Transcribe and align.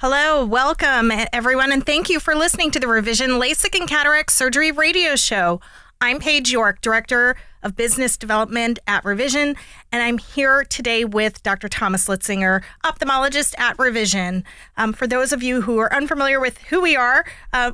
Hello, 0.00 0.44
welcome 0.44 1.10
everyone, 1.32 1.72
and 1.72 1.84
thank 1.84 2.08
you 2.08 2.20
for 2.20 2.36
listening 2.36 2.70
to 2.70 2.78
the 2.78 2.86
Revision 2.86 3.30
LASIK 3.30 3.80
and 3.80 3.88
Cataract 3.88 4.30
Surgery 4.30 4.70
Radio 4.70 5.16
Show. 5.16 5.60
I'm 6.00 6.20
Paige 6.20 6.52
York, 6.52 6.80
Director 6.80 7.34
of 7.64 7.74
Business 7.74 8.16
Development 8.16 8.78
at 8.86 9.04
Revision, 9.04 9.56
and 9.90 10.00
I'm 10.00 10.18
here 10.18 10.62
today 10.62 11.04
with 11.04 11.42
Dr. 11.42 11.68
Thomas 11.68 12.06
Litzinger, 12.06 12.62
ophthalmologist 12.84 13.58
at 13.58 13.76
Revision. 13.76 14.44
Um, 14.76 14.92
for 14.92 15.08
those 15.08 15.32
of 15.32 15.42
you 15.42 15.62
who 15.62 15.78
are 15.78 15.92
unfamiliar 15.92 16.38
with 16.38 16.58
who 16.58 16.80
we 16.80 16.94
are, 16.94 17.24
uh, 17.52 17.72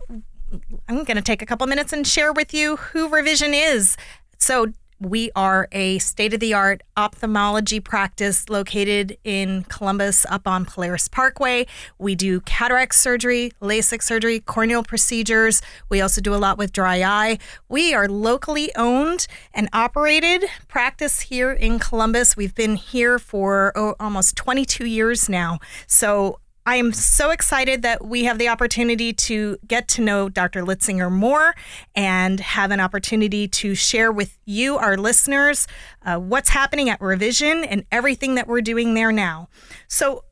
I'm 0.88 1.04
going 1.04 1.16
to 1.18 1.22
take 1.22 1.42
a 1.42 1.46
couple 1.46 1.66
minutes 1.66 1.92
and 1.92 2.06
share 2.06 2.32
with 2.32 2.54
you 2.54 2.76
who 2.76 3.10
Revision 3.10 3.52
is. 3.52 3.98
So, 4.38 4.72
we 5.04 5.30
are 5.36 5.68
a 5.72 5.98
state 5.98 6.32
of 6.32 6.40
the 6.40 6.54
art 6.54 6.82
ophthalmology 6.96 7.78
practice 7.78 8.48
located 8.48 9.18
in 9.22 9.64
Columbus 9.64 10.24
up 10.30 10.48
on 10.48 10.64
Polaris 10.64 11.08
Parkway. 11.08 11.66
We 11.98 12.14
do 12.14 12.40
cataract 12.40 12.94
surgery, 12.94 13.52
LASIK 13.60 14.02
surgery, 14.02 14.40
corneal 14.40 14.82
procedures. 14.82 15.60
We 15.88 16.00
also 16.00 16.20
do 16.20 16.34
a 16.34 16.36
lot 16.36 16.56
with 16.56 16.72
dry 16.72 17.02
eye. 17.02 17.38
We 17.68 17.92
are 17.94 18.08
locally 18.08 18.74
owned 18.76 19.26
and 19.52 19.68
operated 19.72 20.44
practice 20.68 21.20
here 21.20 21.52
in 21.52 21.78
Columbus. 21.78 22.36
We've 22.36 22.54
been 22.54 22.76
here 22.76 23.18
for 23.18 23.72
oh, 23.76 23.94
almost 24.00 24.36
22 24.36 24.86
years 24.86 25.28
now. 25.28 25.58
So 25.86 26.38
I 26.66 26.76
am 26.76 26.92
so 26.92 27.30
excited 27.30 27.82
that 27.82 28.06
we 28.06 28.24
have 28.24 28.38
the 28.38 28.48
opportunity 28.48 29.12
to 29.12 29.58
get 29.66 29.86
to 29.88 30.02
know 30.02 30.28
Dr. 30.30 30.62
Litzinger 30.62 31.12
more 31.12 31.54
and 31.94 32.40
have 32.40 32.70
an 32.70 32.80
opportunity 32.80 33.46
to 33.48 33.74
share 33.74 34.10
with 34.10 34.38
you, 34.46 34.78
our 34.78 34.96
listeners, 34.96 35.66
uh, 36.06 36.16
what's 36.16 36.50
happening 36.50 36.88
at 36.88 37.00
Revision 37.02 37.64
and 37.64 37.84
everything 37.92 38.34
that 38.36 38.48
we're 38.48 38.62
doing 38.62 38.94
there 38.94 39.12
now. 39.12 39.48
So, 39.88 40.24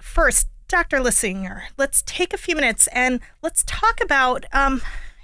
first, 0.00 0.48
Dr. 0.68 0.98
Litzinger, 0.98 1.62
let's 1.76 2.02
take 2.02 2.32
a 2.32 2.38
few 2.38 2.54
minutes 2.54 2.86
and 2.92 3.18
let's 3.42 3.64
talk 3.66 4.00
about 4.00 4.44
um, 4.52 4.80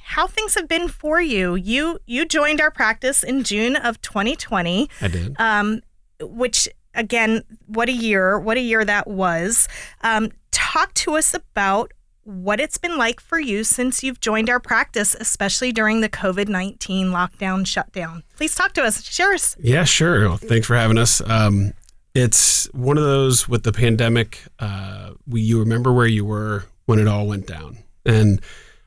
how 0.06 0.26
things 0.26 0.56
have 0.56 0.66
been 0.66 0.88
for 0.88 1.20
you. 1.20 1.54
You 1.54 2.00
you 2.04 2.26
joined 2.26 2.60
our 2.60 2.72
practice 2.72 3.22
in 3.22 3.44
June 3.44 3.76
of 3.76 4.02
2020. 4.02 4.90
I 5.00 5.08
did. 5.08 5.40
Um, 5.40 5.82
which 6.20 6.68
again, 6.96 7.42
what 7.66 7.88
a 7.88 7.92
year, 7.92 8.38
what 8.38 8.56
a 8.56 8.60
year 8.60 8.84
that 8.84 9.06
was. 9.06 9.68
Um, 10.02 10.30
talk 10.50 10.92
to 10.94 11.16
us 11.16 11.34
about 11.34 11.92
what 12.24 12.58
it's 12.58 12.76
been 12.76 12.98
like 12.98 13.20
for 13.20 13.38
you 13.38 13.62
since 13.62 14.02
you've 14.02 14.20
joined 14.20 14.50
our 14.50 14.58
practice, 14.58 15.14
especially 15.20 15.70
during 15.70 16.00
the 16.00 16.08
COVID 16.08 16.48
19 16.48 17.08
lockdown 17.08 17.66
shutdown. 17.66 18.24
Please 18.36 18.54
talk 18.54 18.72
to 18.72 18.82
us. 18.82 19.04
Share 19.04 19.32
us. 19.32 19.56
Yeah, 19.60 19.84
sure. 19.84 20.28
Well, 20.28 20.36
thanks 20.36 20.66
for 20.66 20.74
having 20.74 20.98
us. 20.98 21.20
Um, 21.20 21.72
it's 22.14 22.64
one 22.72 22.98
of 22.98 23.04
those 23.04 23.48
with 23.48 23.62
the 23.62 23.72
pandemic. 23.72 24.42
Uh, 24.58 25.10
we, 25.28 25.42
you 25.42 25.60
remember 25.60 25.92
where 25.92 26.06
you 26.06 26.24
were 26.24 26.64
when 26.86 26.98
it 26.98 27.06
all 27.06 27.26
went 27.26 27.46
down. 27.46 27.78
And 28.04 28.40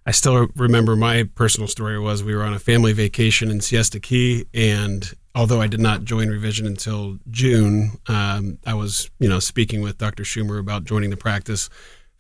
I 0.05 0.11
still 0.11 0.47
remember 0.55 0.95
my 0.95 1.23
personal 1.35 1.67
story 1.67 1.99
was 1.99 2.23
we 2.23 2.35
were 2.35 2.43
on 2.43 2.53
a 2.53 2.59
family 2.59 2.93
vacation 2.93 3.52
in 3.52 3.61
Siesta 3.61 3.99
Key, 3.99 4.45
and 4.53 5.13
although 5.35 5.61
I 5.61 5.67
did 5.67 5.80
not 5.80 6.03
join 6.03 6.30
Revision 6.30 6.66
until 6.66 7.19
June, 7.30 7.91
um, 8.08 8.58
I 8.66 8.73
was 8.73 9.09
you 9.19 9.30
know 9.30 9.39
speaking 9.39 9.81
with 9.81 9.97
Dr. 9.97 10.23
Schumer 10.23 10.59
about 10.59 10.83
joining 10.83 11.09
the 11.09 11.17
practice 11.17 11.69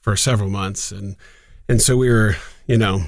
for 0.01 0.15
several 0.15 0.49
months, 0.49 0.91
and 0.91 1.15
and 1.67 1.81
so 1.81 1.97
we 1.97 2.09
were 2.09 2.35
you 2.67 2.77
know 2.77 3.03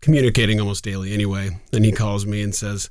communicating 0.00 0.60
almost 0.60 0.84
daily 0.84 1.12
anyway. 1.12 1.50
And 1.72 1.84
he 1.84 1.92
calls 1.92 2.26
me 2.26 2.42
and 2.42 2.54
says, 2.54 2.90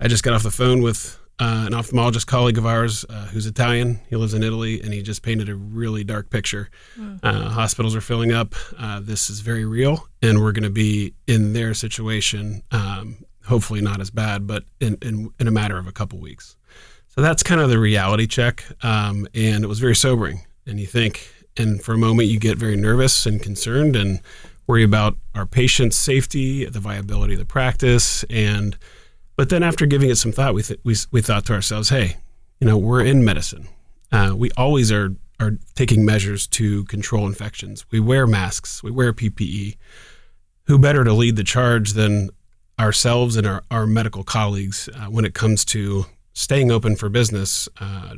"I 0.00 0.08
just 0.08 0.22
got 0.22 0.34
off 0.34 0.42
the 0.42 0.50
phone 0.50 0.82
with." 0.82 1.18
Uh, 1.38 1.64
an 1.66 1.74
ophthalmologist 1.74 2.26
colleague 2.26 2.56
of 2.56 2.64
ours 2.64 3.04
uh, 3.10 3.26
who's 3.26 3.44
Italian. 3.44 4.00
He 4.08 4.16
lives 4.16 4.32
in 4.32 4.42
Italy, 4.42 4.80
and 4.80 4.94
he 4.94 5.02
just 5.02 5.20
painted 5.20 5.50
a 5.50 5.54
really 5.54 6.02
dark 6.02 6.30
picture. 6.30 6.70
Mm. 6.98 7.20
Uh, 7.22 7.50
hospitals 7.50 7.94
are 7.94 8.00
filling 8.00 8.32
up. 8.32 8.54
Uh, 8.78 9.00
this 9.00 9.28
is 9.28 9.40
very 9.40 9.66
real, 9.66 10.08
and 10.22 10.40
we're 10.40 10.52
going 10.52 10.62
to 10.62 10.70
be 10.70 11.12
in 11.26 11.52
their 11.52 11.74
situation 11.74 12.62
um, 12.70 13.18
hopefully 13.46 13.80
not 13.80 14.00
as 14.00 14.10
bad, 14.10 14.46
but 14.46 14.64
in, 14.80 14.98
in, 15.02 15.30
in 15.38 15.48
a 15.48 15.50
matter 15.50 15.78
of 15.78 15.86
a 15.86 15.92
couple 15.92 16.18
weeks. 16.18 16.56
So 17.08 17.22
that's 17.22 17.42
kind 17.42 17.60
of 17.60 17.70
the 17.70 17.78
reality 17.78 18.26
check. 18.26 18.64
Um, 18.82 19.26
and 19.34 19.64
it 19.64 19.66
was 19.68 19.78
very 19.78 19.96
sobering. 19.96 20.44
And 20.66 20.78
you 20.78 20.86
think, 20.86 21.30
and 21.56 21.82
for 21.82 21.94
a 21.94 21.98
moment, 21.98 22.28
you 22.28 22.38
get 22.38 22.58
very 22.58 22.76
nervous 22.76 23.24
and 23.24 23.42
concerned 23.42 23.96
and 23.96 24.20
worry 24.66 24.82
about 24.82 25.16
our 25.34 25.46
patients' 25.46 25.96
safety, 25.96 26.64
the 26.66 26.80
viability 26.80 27.34
of 27.34 27.38
the 27.38 27.46
practice. 27.46 28.24
And, 28.24 28.76
but 29.36 29.48
then 29.48 29.62
after 29.62 29.86
giving 29.86 30.10
it 30.10 30.16
some 30.16 30.32
thought, 30.32 30.54
we, 30.54 30.62
th- 30.62 30.80
we, 30.84 30.96
we 31.10 31.22
thought 31.22 31.46
to 31.46 31.54
ourselves, 31.54 31.88
hey, 31.88 32.16
you 32.60 32.66
know, 32.66 32.76
we're 32.76 33.04
in 33.04 33.24
medicine. 33.24 33.68
Uh, 34.12 34.34
we 34.36 34.50
always 34.56 34.90
are, 34.92 35.14
are 35.40 35.52
taking 35.74 36.04
measures 36.04 36.46
to 36.48 36.84
control 36.84 37.26
infections. 37.26 37.86
We 37.90 38.00
wear 38.00 38.26
masks, 38.26 38.82
we 38.82 38.90
wear 38.90 39.12
PPE. 39.12 39.76
Who 40.64 40.80
better 40.80 41.04
to 41.04 41.12
lead 41.12 41.36
the 41.36 41.44
charge 41.44 41.92
than 41.92 42.30
ourselves 42.78 43.36
and 43.36 43.46
our, 43.46 43.62
our 43.70 43.86
medical 43.86 44.22
colleagues 44.22 44.88
uh, 44.94 45.06
when 45.06 45.24
it 45.24 45.34
comes 45.34 45.64
to 45.64 46.06
staying 46.32 46.70
open 46.70 46.96
for 46.96 47.08
business 47.08 47.68
uh, 47.80 48.14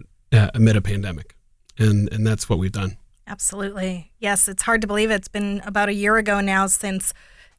amid 0.55 0.77
a 0.77 0.81
pandemic. 0.81 1.37
And, 1.79 2.13
and 2.13 2.27
that's 2.27 2.49
what 2.49 2.59
we've 2.59 2.73
done. 2.73 2.97
Absolutely. 3.27 4.11
Yes, 4.19 4.49
it's 4.49 4.63
hard 4.63 4.81
to 4.81 4.87
believe 4.87 5.11
it's 5.11 5.29
been 5.29 5.63
about 5.65 5.89
a 5.89 5.95
year 5.95 6.17
ago 6.17 6.41
now 6.41 6.67
since 6.67 7.13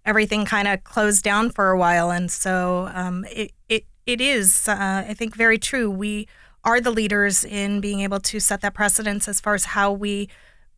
everything 0.06 0.44
kind 0.44 0.68
of 0.68 0.84
closed 0.84 1.24
down 1.24 1.52
for 1.52 1.70
a 1.70 1.78
while. 1.78 2.10
And 2.12 2.30
so 2.32 2.90
um, 2.94 3.26
it, 3.30 3.52
it, 3.70 3.86
it 4.06 4.20
is, 4.20 4.68
uh, 4.68 5.06
I 5.08 5.14
think, 5.14 5.36
very 5.36 5.58
true. 5.58 5.90
We 5.90 6.28
are 6.64 6.82
the 6.82 6.92
leaders 6.92 7.46
in 7.46 7.80
being 7.80 8.02
able 8.02 8.20
to 8.20 8.40
set 8.40 8.62
that 8.62 8.74
precedence 8.74 9.28
as 9.28 9.40
far 9.40 9.54
as 9.54 9.66
how 9.66 9.92
we 9.92 10.28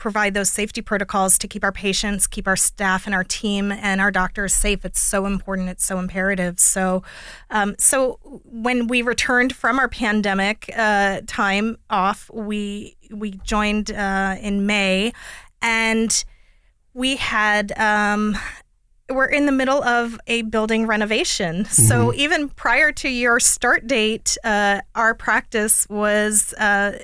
provide 0.01 0.33
those 0.33 0.49
safety 0.49 0.81
protocols 0.81 1.37
to 1.37 1.47
keep 1.47 1.63
our 1.63 1.71
patients, 1.71 2.25
keep 2.25 2.47
our 2.47 2.55
staff 2.55 3.05
and 3.05 3.13
our 3.13 3.23
team 3.23 3.71
and 3.71 4.01
our 4.01 4.09
doctors 4.09 4.51
safe. 4.51 4.83
It's 4.83 4.99
so 4.99 5.27
important. 5.27 5.69
It's 5.69 5.85
so 5.85 5.99
imperative. 5.99 6.59
So, 6.59 7.03
um, 7.51 7.75
so 7.77 8.19
when 8.43 8.87
we 8.87 9.03
returned 9.03 9.55
from 9.55 9.77
our 9.77 9.87
pandemic 9.87 10.71
uh, 10.75 11.21
time 11.27 11.77
off, 11.89 12.29
we 12.33 12.97
we 13.11 13.31
joined 13.43 13.91
uh, 13.91 14.37
in 14.41 14.65
May, 14.65 15.13
and 15.61 16.25
we 16.93 17.15
had. 17.17 17.71
Um, 17.77 18.37
we're 19.09 19.25
in 19.25 19.45
the 19.45 19.51
middle 19.51 19.83
of 19.83 20.17
a 20.27 20.43
building 20.43 20.87
renovation. 20.87 21.65
Mm-hmm. 21.65 21.83
So 21.83 22.13
even 22.13 22.47
prior 22.47 22.93
to 22.93 23.09
your 23.09 23.41
start 23.41 23.85
date, 23.85 24.37
uh, 24.45 24.79
our 24.95 25.13
practice 25.13 25.85
was 25.89 26.53
uh, 26.53 26.97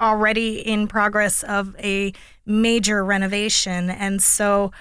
already 0.00 0.60
in 0.60 0.88
progress 0.88 1.42
of 1.42 1.76
a 1.78 2.12
major 2.46 3.04
renovation. 3.04 3.90
And 3.90 4.22
so 4.22 4.72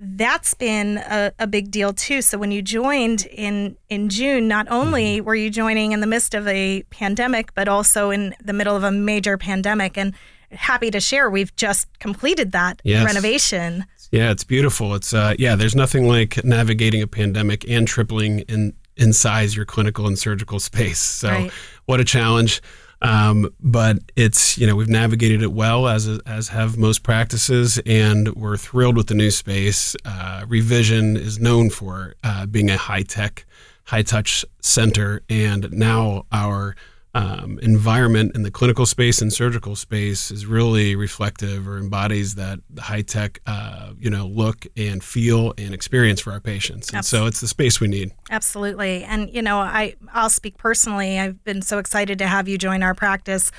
that's 0.00 0.54
been 0.54 0.98
a, 0.98 1.32
a, 1.38 1.46
big 1.46 1.70
deal 1.70 1.92
too. 1.92 2.22
So 2.22 2.36
when 2.36 2.50
you 2.50 2.60
joined 2.60 3.26
in 3.26 3.76
in 3.88 4.08
June, 4.08 4.48
not 4.48 4.66
only 4.68 5.18
mm-hmm. 5.18 5.26
were 5.26 5.36
you 5.36 5.48
joining 5.48 5.92
in 5.92 6.00
the 6.00 6.08
midst 6.08 6.34
of 6.34 6.48
a 6.48 6.82
pandemic, 6.90 7.54
but 7.54 7.68
also 7.68 8.10
in 8.10 8.34
the 8.42 8.52
middle 8.52 8.74
of 8.74 8.82
a 8.82 8.90
major 8.90 9.38
pandemic. 9.38 9.96
And 9.96 10.12
happy 10.50 10.90
to 10.90 11.00
share, 11.00 11.30
we've 11.30 11.54
just 11.54 11.86
completed 12.00 12.52
that 12.52 12.82
yes. 12.84 13.04
renovation. 13.04 13.86
Yeah, 14.10 14.32
it's 14.32 14.44
beautiful. 14.44 14.94
It's 14.94 15.14
uh, 15.14 15.34
yeah, 15.38 15.54
there's 15.54 15.76
nothing 15.76 16.08
like 16.08 16.44
navigating 16.44 17.00
a 17.00 17.06
pandemic 17.06 17.68
and 17.68 17.86
tripling 17.86 18.40
in 18.40 18.74
in 18.96 19.12
size 19.12 19.56
your 19.56 19.64
clinical 19.64 20.06
and 20.06 20.18
surgical 20.18 20.58
space. 20.60 21.00
So 21.00 21.28
right. 21.28 21.52
what 21.86 22.00
a 22.00 22.04
challenge. 22.04 22.60
Um, 23.02 23.52
but 23.60 23.98
it's 24.14 24.56
you 24.56 24.66
know 24.66 24.76
we've 24.76 24.88
navigated 24.88 25.42
it 25.42 25.52
well 25.52 25.88
as 25.88 26.06
as 26.20 26.48
have 26.48 26.78
most 26.78 27.02
practices, 27.02 27.80
and 27.84 28.34
we're 28.34 28.56
thrilled 28.56 28.96
with 28.96 29.08
the 29.08 29.14
new 29.14 29.30
space. 29.30 29.96
Uh, 30.04 30.44
Revision 30.46 31.16
is 31.16 31.40
known 31.40 31.68
for 31.68 32.14
uh, 32.22 32.46
being 32.46 32.70
a 32.70 32.76
high 32.76 33.02
tech, 33.02 33.44
high 33.84 34.02
touch 34.02 34.44
center, 34.60 35.22
and 35.28 35.72
now 35.72 36.26
our 36.30 36.76
um, 37.14 37.58
environment 37.62 38.34
in 38.34 38.42
the 38.42 38.50
clinical 38.50 38.86
space 38.86 39.20
and 39.20 39.32
surgical 39.32 39.76
space 39.76 40.30
is 40.30 40.46
really 40.46 40.96
reflective 40.96 41.68
or 41.68 41.76
embodies 41.78 42.36
that 42.36 42.60
high 42.78 43.02
tech, 43.02 43.40
uh, 43.46 43.92
you 43.98 44.08
know, 44.08 44.26
look 44.26 44.66
and 44.76 45.04
feel 45.04 45.52
and 45.58 45.74
experience 45.74 46.20
for 46.20 46.32
our 46.32 46.40
patients. 46.40 46.88
And 46.88 46.98
Absolutely. 46.98 47.24
so 47.24 47.28
it's 47.28 47.40
the 47.40 47.48
space 47.48 47.80
we 47.80 47.88
need. 47.88 48.12
Absolutely. 48.30 49.04
And 49.04 49.32
you 49.32 49.42
know, 49.42 49.58
I 49.58 49.94
I'll 50.12 50.30
speak 50.30 50.56
personally. 50.56 51.18
I've 51.18 51.42
been 51.44 51.60
so 51.60 51.78
excited 51.78 52.18
to 52.18 52.26
have 52.26 52.48
you 52.48 52.56
join 52.56 52.82
our 52.82 52.94
practice. 52.94 53.50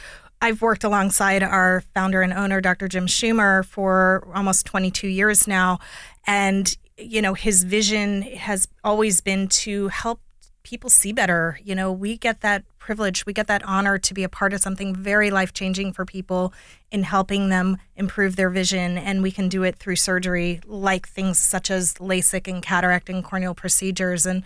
I've 0.42 0.62
worked 0.62 0.84
alongside 0.84 1.42
our 1.42 1.84
founder 1.94 2.22
and 2.22 2.34
owner, 2.34 2.60
Dr. 2.60 2.88
Jim 2.90 3.08
Schumer, 3.08 3.64
for 3.64 4.28
almost 4.36 4.66
22 4.66 5.08
years 5.08 5.48
now, 5.48 5.80
and 6.28 6.76
you 6.98 7.22
know, 7.22 7.34
his 7.34 7.64
vision 7.64 8.24
has 8.24 8.68
always 8.84 9.22
been 9.22 9.48
to 9.48 9.88
help 9.88 10.20
people 10.64 10.90
see 10.90 11.12
better. 11.12 11.60
You 11.64 11.76
know, 11.76 11.92
we 11.92 12.18
get 12.18 12.42
that 12.42 12.64
privilege, 12.80 13.26
we 13.26 13.34
get 13.34 13.48
that 13.48 13.64
honor 13.64 13.98
to 13.98 14.14
be 14.14 14.24
a 14.24 14.30
part 14.30 14.54
of 14.54 14.60
something 14.60 14.94
very 14.96 15.32
life 15.32 15.54
changing 15.54 15.94
for 15.94 16.06
people 16.06 16.54
in 16.92 17.04
helping 17.04 17.50
them 17.50 17.78
improve 17.96 18.36
their 18.36 18.50
vision. 18.50 18.98
And 18.98 19.22
we 19.22 19.32
can 19.32 19.48
do 19.48 19.64
it 19.64 19.78
through 19.78 19.96
surgery, 19.98 20.60
like 20.66 21.08
things 21.08 21.40
such 21.40 21.72
as 21.72 21.96
LASIK 21.96 22.48
and 22.48 22.62
cataract 22.62 23.10
and 23.10 23.24
corneal 23.24 23.54
procedures. 23.54 24.26
And 24.26 24.44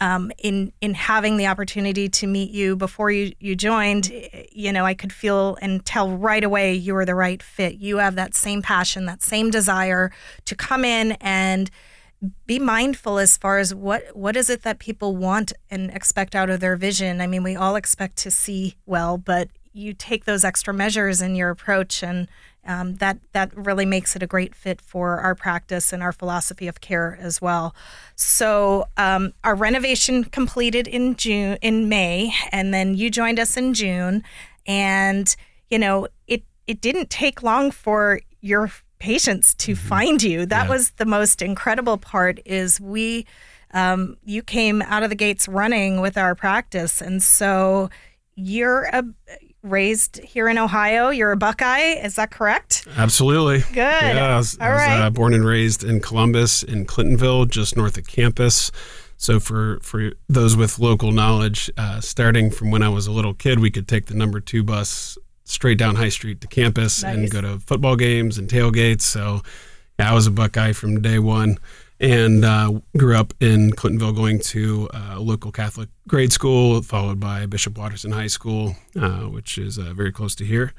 um, 0.00 0.30
in 0.38 0.72
in 0.80 0.94
having 0.94 1.36
the 1.38 1.46
opportunity 1.46 2.08
to 2.08 2.26
meet 2.26 2.50
you 2.50 2.76
before 2.76 3.10
you 3.10 3.32
you 3.40 3.56
joined, 3.56 4.12
you 4.52 4.72
know, 4.72 4.84
I 4.84 4.94
could 4.94 5.12
feel 5.12 5.58
and 5.60 5.84
tell 5.84 6.10
right 6.10 6.44
away 6.44 6.74
you 6.74 6.94
were 6.94 7.04
the 7.04 7.14
right 7.14 7.42
fit. 7.42 7.74
You 7.74 7.98
have 7.98 8.14
that 8.14 8.34
same 8.34 8.62
passion, 8.62 9.06
that 9.06 9.22
same 9.22 9.50
desire 9.50 10.12
to 10.44 10.54
come 10.54 10.84
in 10.84 11.12
and 11.20 11.70
be 12.46 12.58
mindful 12.58 13.18
as 13.18 13.36
far 13.36 13.58
as 13.58 13.74
what 13.74 14.16
what 14.16 14.36
is 14.36 14.50
it 14.50 14.62
that 14.62 14.78
people 14.78 15.16
want 15.16 15.52
and 15.70 15.90
expect 15.90 16.34
out 16.34 16.50
of 16.50 16.60
their 16.60 16.76
vision. 16.76 17.20
I 17.20 17.26
mean, 17.26 17.42
we 17.42 17.54
all 17.54 17.76
expect 17.76 18.16
to 18.18 18.30
see 18.30 18.74
well, 18.86 19.18
but 19.18 19.48
you 19.72 19.92
take 19.92 20.24
those 20.24 20.44
extra 20.44 20.74
measures 20.74 21.22
in 21.22 21.36
your 21.36 21.50
approach 21.50 22.02
and 22.02 22.28
um, 22.66 22.96
that 22.96 23.18
that 23.32 23.56
really 23.56 23.86
makes 23.86 24.14
it 24.14 24.22
a 24.22 24.26
great 24.26 24.54
fit 24.54 24.80
for 24.80 25.20
our 25.20 25.34
practice 25.34 25.92
and 25.92 26.02
our 26.02 26.12
philosophy 26.12 26.68
of 26.68 26.80
care 26.80 27.16
as 27.20 27.40
well. 27.40 27.74
So 28.14 28.88
um, 28.96 29.32
our 29.42 29.54
renovation 29.54 30.24
completed 30.24 30.86
in 30.86 31.16
June, 31.16 31.56
in 31.62 31.88
May, 31.88 32.32
and 32.52 32.74
then 32.74 32.94
you 32.94 33.10
joined 33.10 33.38
us 33.38 33.56
in 33.56 33.74
June, 33.74 34.22
and 34.66 35.34
you 35.70 35.78
know 35.78 36.08
it 36.26 36.42
it 36.66 36.80
didn't 36.80 37.08
take 37.10 37.42
long 37.42 37.70
for 37.70 38.20
your 38.40 38.70
patients 38.98 39.54
to 39.54 39.72
mm-hmm. 39.72 39.88
find 39.88 40.22
you. 40.22 40.46
That 40.46 40.64
yeah. 40.64 40.70
was 40.70 40.90
the 40.92 41.06
most 41.06 41.42
incredible 41.42 41.98
part. 41.98 42.40
Is 42.44 42.80
we 42.80 43.26
um, 43.72 44.16
you 44.24 44.42
came 44.42 44.82
out 44.82 45.02
of 45.02 45.10
the 45.10 45.16
gates 45.16 45.48
running 45.48 46.00
with 46.00 46.16
our 46.16 46.34
practice, 46.34 47.00
and 47.00 47.22
so 47.22 47.90
you're 48.34 48.84
a 48.84 49.04
raised 49.62 50.18
here 50.18 50.48
in 50.48 50.58
Ohio. 50.58 51.10
You're 51.10 51.32
a 51.32 51.36
Buckeye, 51.36 51.94
is 52.02 52.14
that 52.16 52.30
correct? 52.30 52.86
Absolutely. 52.96 53.60
Good. 53.60 53.76
Yeah, 53.76 54.34
I 54.34 54.36
was, 54.36 54.56
All 54.60 54.66
I 54.66 54.70
was 54.70 54.80
right. 54.80 55.00
uh, 55.00 55.10
born 55.10 55.34
and 55.34 55.44
raised 55.44 55.84
in 55.84 56.00
Columbus, 56.00 56.62
in 56.62 56.86
Clintonville, 56.86 57.48
just 57.48 57.76
north 57.76 57.98
of 57.98 58.06
campus. 58.06 58.70
So 59.16 59.40
for 59.40 59.80
for 59.82 60.12
those 60.28 60.56
with 60.56 60.78
local 60.78 61.10
knowledge, 61.10 61.70
uh, 61.76 62.00
starting 62.00 62.50
from 62.50 62.70
when 62.70 62.82
I 62.82 62.88
was 62.88 63.08
a 63.08 63.12
little 63.12 63.34
kid, 63.34 63.58
we 63.58 63.70
could 63.70 63.88
take 63.88 64.06
the 64.06 64.14
number 64.14 64.38
two 64.38 64.62
bus 64.62 65.18
straight 65.50 65.78
down 65.78 65.96
High 65.96 66.08
Street 66.08 66.40
to 66.42 66.46
campus 66.46 67.02
nice. 67.02 67.14
and 67.14 67.30
go 67.30 67.40
to 67.40 67.58
football 67.58 67.96
games 67.96 68.38
and 68.38 68.48
tailgates. 68.48 69.02
So 69.02 69.42
yeah, 69.98 70.10
I 70.10 70.14
was 70.14 70.26
a 70.26 70.30
Buckeye 70.30 70.72
from 70.72 71.02
day 71.02 71.18
one 71.18 71.58
and 72.00 72.44
uh, 72.44 72.80
grew 72.96 73.16
up 73.16 73.34
in 73.40 73.72
Clintonville, 73.72 74.14
going 74.14 74.38
to 74.38 74.88
uh, 74.94 75.14
a 75.16 75.20
local 75.20 75.50
Catholic 75.50 75.88
grade 76.06 76.32
school, 76.32 76.80
followed 76.82 77.18
by 77.18 77.46
Bishop 77.46 77.76
Watterson 77.76 78.12
High 78.12 78.28
School, 78.28 78.76
uh, 78.96 79.22
which 79.22 79.58
is 79.58 79.78
uh, 79.78 79.92
very 79.94 80.12
close 80.12 80.34
to 80.36 80.44
here, 80.44 80.72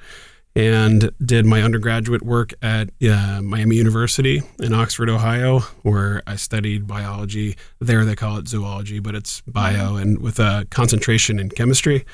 and 0.56 1.12
did 1.24 1.46
my 1.46 1.62
undergraduate 1.62 2.22
work 2.22 2.54
at 2.62 2.90
uh, 3.04 3.42
Miami 3.42 3.76
University 3.76 4.42
in 4.60 4.74
Oxford, 4.74 5.10
Ohio, 5.10 5.60
where 5.82 6.22
I 6.26 6.38
studied 6.38 6.88
biology. 6.88 7.58
There 7.80 8.06
they 8.06 8.16
call 8.16 8.38
it 8.38 8.48
zoology, 8.48 9.00
but 9.00 9.14
it's 9.14 9.42
bio, 9.42 9.98
and 9.98 10.20
with 10.20 10.40
a 10.40 10.68
concentration 10.70 11.38
in 11.38 11.50
chemistry 11.50 12.06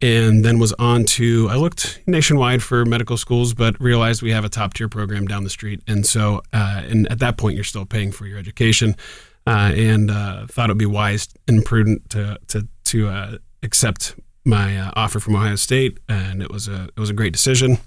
and 0.00 0.44
then 0.44 0.58
was 0.58 0.72
on 0.74 1.04
to 1.04 1.48
I 1.50 1.56
looked 1.56 2.00
nationwide 2.06 2.62
for 2.62 2.84
medical 2.84 3.16
schools, 3.16 3.54
but 3.54 3.80
realized 3.80 4.22
we 4.22 4.30
have 4.30 4.44
a 4.44 4.48
top 4.48 4.74
tier 4.74 4.88
program 4.88 5.26
down 5.26 5.44
the 5.44 5.50
street, 5.50 5.82
and 5.86 6.06
so 6.06 6.42
uh, 6.52 6.82
and 6.88 7.10
at 7.10 7.18
that 7.18 7.36
point 7.36 7.56
you're 7.56 7.64
still 7.64 7.86
paying 7.86 8.12
for 8.12 8.26
your 8.26 8.38
education, 8.38 8.94
uh, 9.46 9.72
and 9.74 10.10
uh, 10.10 10.46
thought 10.46 10.70
it 10.70 10.72
would 10.72 10.78
be 10.78 10.86
wise 10.86 11.28
and 11.48 11.64
prudent 11.64 12.08
to 12.10 12.38
to 12.48 12.68
to 12.84 13.08
uh, 13.08 13.38
accept 13.62 14.14
my 14.44 14.78
uh, 14.78 14.90
offer 14.94 15.20
from 15.20 15.36
Ohio 15.36 15.56
State, 15.56 15.98
and 16.08 16.42
it 16.42 16.50
was 16.50 16.68
a 16.68 16.84
it 16.84 17.00
was 17.00 17.10
a 17.10 17.14
great 17.14 17.32
decision. 17.32 17.78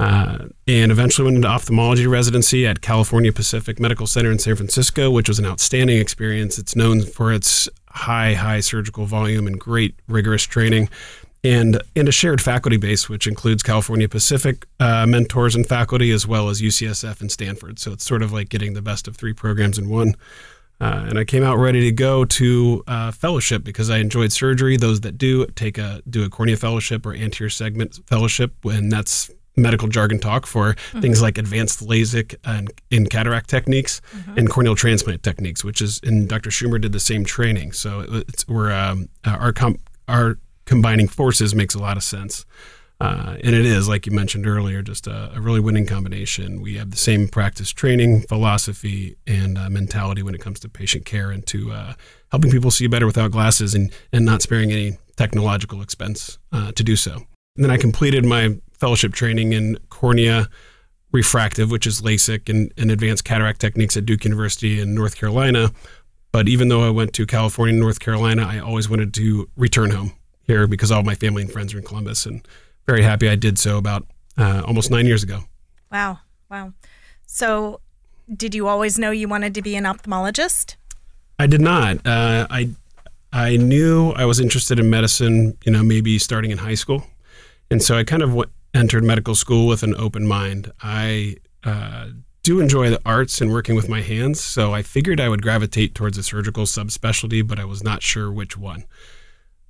Uh, 0.00 0.48
and 0.66 0.90
eventually 0.90 1.24
went 1.24 1.36
into 1.36 1.46
ophthalmology 1.46 2.08
residency 2.08 2.66
at 2.66 2.80
California 2.80 3.32
Pacific 3.32 3.78
Medical 3.78 4.04
Center 4.04 4.32
in 4.32 4.38
San 4.38 4.56
Francisco, 4.56 5.10
which 5.10 5.28
was 5.28 5.38
an 5.38 5.46
outstanding 5.46 5.98
experience. 5.98 6.58
It's 6.58 6.74
known 6.74 7.02
for 7.02 7.32
its 7.32 7.68
high, 7.88 8.34
high 8.34 8.58
surgical 8.58 9.06
volume 9.06 9.46
and 9.46 9.60
great 9.60 9.94
rigorous 10.08 10.42
training 10.42 10.88
and 11.44 11.82
and 11.96 12.08
a 12.08 12.12
shared 12.12 12.40
faculty 12.40 12.76
base, 12.76 13.08
which 13.08 13.26
includes 13.26 13.62
California 13.62 14.08
Pacific 14.08 14.66
uh, 14.80 15.06
mentors 15.06 15.54
and 15.54 15.66
faculty, 15.66 16.10
as 16.10 16.26
well 16.26 16.48
as 16.48 16.60
UCSF 16.60 17.20
and 17.20 17.30
Stanford. 17.30 17.78
So 17.78 17.92
it's 17.92 18.04
sort 18.04 18.22
of 18.22 18.32
like 18.32 18.48
getting 18.48 18.74
the 18.74 18.82
best 18.82 19.08
of 19.08 19.16
three 19.16 19.32
programs 19.32 19.78
in 19.78 19.88
one. 19.88 20.14
Uh, 20.80 21.06
and 21.08 21.18
I 21.18 21.24
came 21.24 21.44
out 21.44 21.58
ready 21.58 21.80
to 21.82 21.92
go 21.92 22.24
to 22.24 22.82
uh, 22.88 23.12
fellowship 23.12 23.62
because 23.62 23.88
I 23.88 23.98
enjoyed 23.98 24.32
surgery. 24.32 24.76
Those 24.76 25.02
that 25.02 25.16
do 25.16 25.46
take 25.46 25.78
a 25.78 26.02
do 26.08 26.24
a 26.24 26.28
cornea 26.28 26.56
fellowship 26.56 27.06
or 27.06 27.14
anterior 27.14 27.50
segment 27.50 28.00
fellowship, 28.06 28.52
and 28.64 28.90
that's 28.90 29.30
medical 29.56 29.86
jargon 29.86 30.18
talk 30.18 30.46
for 30.46 30.72
mm-hmm. 30.72 31.00
things 31.00 31.20
like 31.20 31.38
advanced 31.38 31.86
LASIK 31.86 32.34
and 32.44 32.72
in 32.90 33.06
cataract 33.06 33.50
techniques 33.50 34.00
mm-hmm. 34.12 34.38
and 34.38 34.50
corneal 34.50 34.74
transplant 34.74 35.22
techniques, 35.22 35.62
which 35.62 35.80
is 35.80 36.00
and 36.02 36.28
Dr. 36.28 36.50
Schumer 36.50 36.80
did 36.80 36.92
the 36.92 37.00
same 37.00 37.24
training. 37.24 37.72
So 37.72 38.04
it's, 38.08 38.48
we're 38.48 38.72
um, 38.72 39.08
our 39.24 39.52
comp, 39.52 39.80
our 40.08 40.38
combining 40.64 41.08
forces 41.08 41.54
makes 41.54 41.74
a 41.74 41.78
lot 41.78 41.96
of 41.96 42.02
sense. 42.02 42.44
Uh, 43.02 43.36
and 43.42 43.56
it 43.56 43.66
is, 43.66 43.88
like 43.88 44.06
you 44.06 44.12
mentioned 44.12 44.46
earlier, 44.46 44.80
just 44.80 45.08
a, 45.08 45.32
a, 45.34 45.40
really 45.40 45.58
winning 45.58 45.84
combination. 45.84 46.60
We 46.60 46.76
have 46.76 46.92
the 46.92 46.96
same 46.96 47.26
practice 47.26 47.70
training, 47.70 48.20
philosophy, 48.28 49.16
and 49.26 49.58
uh, 49.58 49.68
mentality 49.68 50.22
when 50.22 50.36
it 50.36 50.40
comes 50.40 50.60
to 50.60 50.68
patient 50.68 51.04
care 51.04 51.32
and 51.32 51.44
to 51.48 51.72
uh, 51.72 51.94
helping 52.30 52.52
people 52.52 52.70
see 52.70 52.86
better 52.86 53.06
without 53.06 53.32
glasses 53.32 53.74
and, 53.74 53.92
and 54.12 54.24
not 54.24 54.40
sparing 54.40 54.70
any 54.70 54.98
technological 55.16 55.82
expense 55.82 56.38
uh, 56.52 56.70
to 56.72 56.84
do 56.84 56.94
so. 56.94 57.14
And 57.56 57.64
then 57.64 57.72
I 57.72 57.76
completed 57.76 58.24
my 58.24 58.56
fellowship 58.78 59.14
training 59.14 59.52
in 59.52 59.78
cornea 59.88 60.48
refractive, 61.10 61.72
which 61.72 61.88
is 61.88 62.02
LASIK 62.02 62.48
and, 62.48 62.72
and 62.78 62.92
advanced 62.92 63.24
cataract 63.24 63.60
techniques 63.60 63.96
at 63.96 64.06
Duke 64.06 64.24
University 64.24 64.78
in 64.78 64.94
North 64.94 65.16
Carolina. 65.16 65.72
But 66.30 66.48
even 66.48 66.68
though 66.68 66.86
I 66.86 66.90
went 66.90 67.14
to 67.14 67.26
California 67.26 67.72
and 67.72 67.80
North 67.80 67.98
Carolina, 67.98 68.46
I 68.46 68.60
always 68.60 68.88
wanted 68.88 69.12
to 69.14 69.50
return 69.56 69.90
home 69.90 70.12
here 70.46 70.66
because 70.66 70.90
all 70.90 71.02
my 71.02 71.14
family 71.14 71.42
and 71.42 71.52
friends 71.52 71.74
are 71.74 71.78
in 71.78 71.84
Columbus, 71.84 72.26
and 72.26 72.46
very 72.86 73.02
happy 73.02 73.28
I 73.28 73.36
did 73.36 73.58
so 73.58 73.78
about 73.78 74.06
uh, 74.36 74.62
almost 74.66 74.90
nine 74.90 75.06
years 75.06 75.22
ago. 75.22 75.40
Wow, 75.90 76.20
wow. 76.50 76.72
So, 77.26 77.80
did 78.34 78.54
you 78.54 78.66
always 78.68 78.98
know 78.98 79.10
you 79.10 79.28
wanted 79.28 79.54
to 79.54 79.62
be 79.62 79.76
an 79.76 79.84
ophthalmologist? 79.84 80.76
I 81.38 81.46
did 81.46 81.60
not. 81.60 82.06
Uh, 82.06 82.46
I 82.50 82.70
I 83.32 83.56
knew 83.56 84.10
I 84.12 84.24
was 84.24 84.40
interested 84.40 84.78
in 84.78 84.90
medicine. 84.90 85.56
You 85.64 85.72
know, 85.72 85.82
maybe 85.82 86.18
starting 86.18 86.50
in 86.50 86.58
high 86.58 86.74
school, 86.74 87.04
and 87.70 87.82
so 87.82 87.96
I 87.96 88.04
kind 88.04 88.22
of 88.22 88.30
w- 88.30 88.50
entered 88.74 89.04
medical 89.04 89.34
school 89.34 89.66
with 89.66 89.82
an 89.82 89.94
open 89.96 90.26
mind. 90.26 90.72
I 90.82 91.36
uh, 91.64 92.08
do 92.42 92.60
enjoy 92.60 92.90
the 92.90 93.00
arts 93.06 93.40
and 93.40 93.52
working 93.52 93.76
with 93.76 93.88
my 93.88 94.00
hands, 94.00 94.40
so 94.40 94.74
I 94.74 94.82
figured 94.82 95.20
I 95.20 95.28
would 95.28 95.42
gravitate 95.42 95.94
towards 95.94 96.18
a 96.18 96.22
surgical 96.22 96.64
subspecialty, 96.64 97.46
but 97.46 97.58
I 97.58 97.64
was 97.64 97.82
not 97.84 98.02
sure 98.02 98.30
which 98.30 98.56
one. 98.56 98.84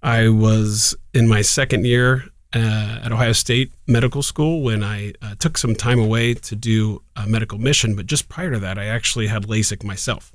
I 0.03 0.29
was 0.29 0.95
in 1.15 1.29
my 1.29 1.43
second 1.43 1.87
year 1.87 2.25
uh, 2.55 3.01
at 3.03 3.13
Ohio 3.13 3.33
State 3.33 3.73
Medical 3.87 4.23
School 4.23 4.63
when 4.63 4.83
I 4.83 5.13
uh, 5.23 5.35
took 5.39 5.57
some 5.57 5.75
time 5.75 5.99
away 5.99 6.35
to 6.35 6.57
do 6.57 7.03
a 7.17 7.27
medical 7.27 7.59
mission. 7.59 7.95
But 7.95 8.07
just 8.07 8.29
prior 8.29 8.51
to 8.51 8.59
that, 8.59 8.79
I 8.79 8.87
actually 8.87 9.29
had 9.29 9.45
LASIK 9.45 9.85
myself. 9.85 10.33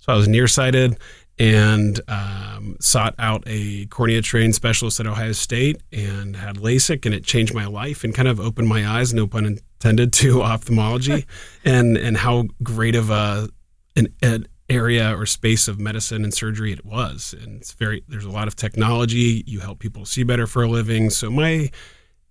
So 0.00 0.12
I 0.12 0.16
was 0.16 0.26
nearsighted 0.26 0.98
and 1.38 2.00
um, 2.08 2.76
sought 2.80 3.14
out 3.18 3.42
a 3.46 3.86
cornea 3.86 4.20
trained 4.20 4.54
specialist 4.54 5.00
at 5.00 5.06
Ohio 5.06 5.32
State 5.32 5.80
and 5.92 6.36
had 6.36 6.56
LASIK, 6.56 7.06
and 7.06 7.14
it 7.14 7.24
changed 7.24 7.54
my 7.54 7.66
life 7.66 8.04
and 8.04 8.14
kind 8.14 8.28
of 8.28 8.40
opened 8.40 8.68
my 8.68 8.86
eyes, 8.86 9.14
no 9.14 9.26
pun 9.26 9.46
intended, 9.46 10.12
to 10.20 10.42
ophthalmology 10.42 11.26
and 11.64 11.96
and 11.96 12.16
how 12.16 12.44
great 12.62 12.94
of 12.94 13.10
a 13.10 13.48
an, 13.96 14.08
an 14.22 14.46
area 14.70 15.14
or 15.16 15.26
space 15.26 15.68
of 15.68 15.78
medicine 15.78 16.24
and 16.24 16.32
surgery 16.32 16.72
it 16.72 16.84
was. 16.84 17.34
And 17.38 17.60
it's 17.60 17.72
very 17.72 18.02
there's 18.08 18.24
a 18.24 18.30
lot 18.30 18.48
of 18.48 18.56
technology. 18.56 19.44
You 19.46 19.60
help 19.60 19.80
people 19.80 20.06
see 20.06 20.22
better 20.22 20.46
for 20.46 20.62
a 20.62 20.68
living. 20.68 21.10
So 21.10 21.30
my 21.30 21.70